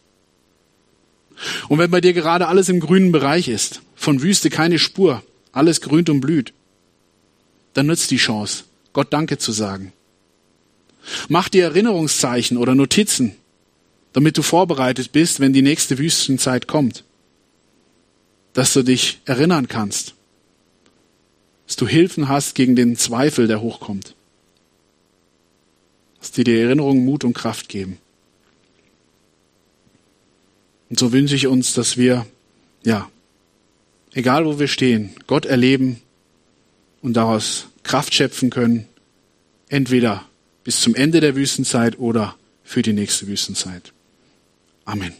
Und 1.68 1.79
wenn 1.79 1.90
bei 1.90 2.01
dir 2.01 2.12
gerade 2.12 2.48
alles 2.48 2.68
im 2.68 2.81
grünen 2.81 3.12
Bereich 3.12 3.48
ist, 3.48 3.81
von 3.94 4.22
Wüste 4.22 4.51
keine 4.51 4.79
Spur, 4.79 5.22
alles 5.53 5.81
grünt 5.81 6.11
und 6.11 6.20
blüht, 6.20 6.53
dann 7.74 7.87
nützt 7.87 8.11
die 8.11 8.16
Chance, 8.16 8.64
Gott 8.92 9.12
Danke 9.12 9.38
zu 9.38 9.53
sagen. 9.53 9.92
Mach 11.28 11.48
dir 11.48 11.64
Erinnerungszeichen 11.64 12.56
oder 12.56 12.74
Notizen, 12.74 13.34
damit 14.12 14.36
du 14.36 14.42
vorbereitet 14.42 15.12
bist, 15.12 15.40
wenn 15.40 15.52
die 15.52 15.62
nächste 15.62 15.98
Wüstenzeit 15.98 16.66
kommt. 16.66 17.04
Dass 18.52 18.72
du 18.72 18.82
dich 18.82 19.20
erinnern 19.24 19.68
kannst 19.68 20.14
dass 21.68 21.76
du 21.76 21.86
Hilfen 21.86 22.28
hast 22.28 22.54
gegen 22.54 22.76
den 22.76 22.96
Zweifel, 22.96 23.46
der 23.46 23.60
hochkommt. 23.60 24.14
Dass 26.18 26.32
dir 26.32 26.42
die 26.42 26.58
Erinnerungen 26.58 27.04
Mut 27.04 27.24
und 27.24 27.34
Kraft 27.34 27.68
geben. 27.68 27.98
Und 30.88 30.98
so 30.98 31.12
wünsche 31.12 31.36
ich 31.36 31.46
uns, 31.46 31.74
dass 31.74 31.98
wir, 31.98 32.24
ja, 32.84 33.10
egal 34.14 34.46
wo 34.46 34.59
wir 34.59 34.66
stehen, 34.66 35.11
Gott 35.26 35.44
erleben 35.44 36.00
und 37.02 37.12
daraus 37.12 37.66
Kraft 37.82 38.14
schöpfen 38.14 38.48
können, 38.48 38.88
entweder 39.68 40.26
bis 40.68 40.82
zum 40.82 40.94
Ende 40.94 41.20
der 41.20 41.34
Wüstenzeit 41.34 41.98
oder 41.98 42.36
für 42.62 42.82
die 42.82 42.92
nächste 42.92 43.26
Wüstenzeit. 43.26 43.94
Amen. 44.84 45.14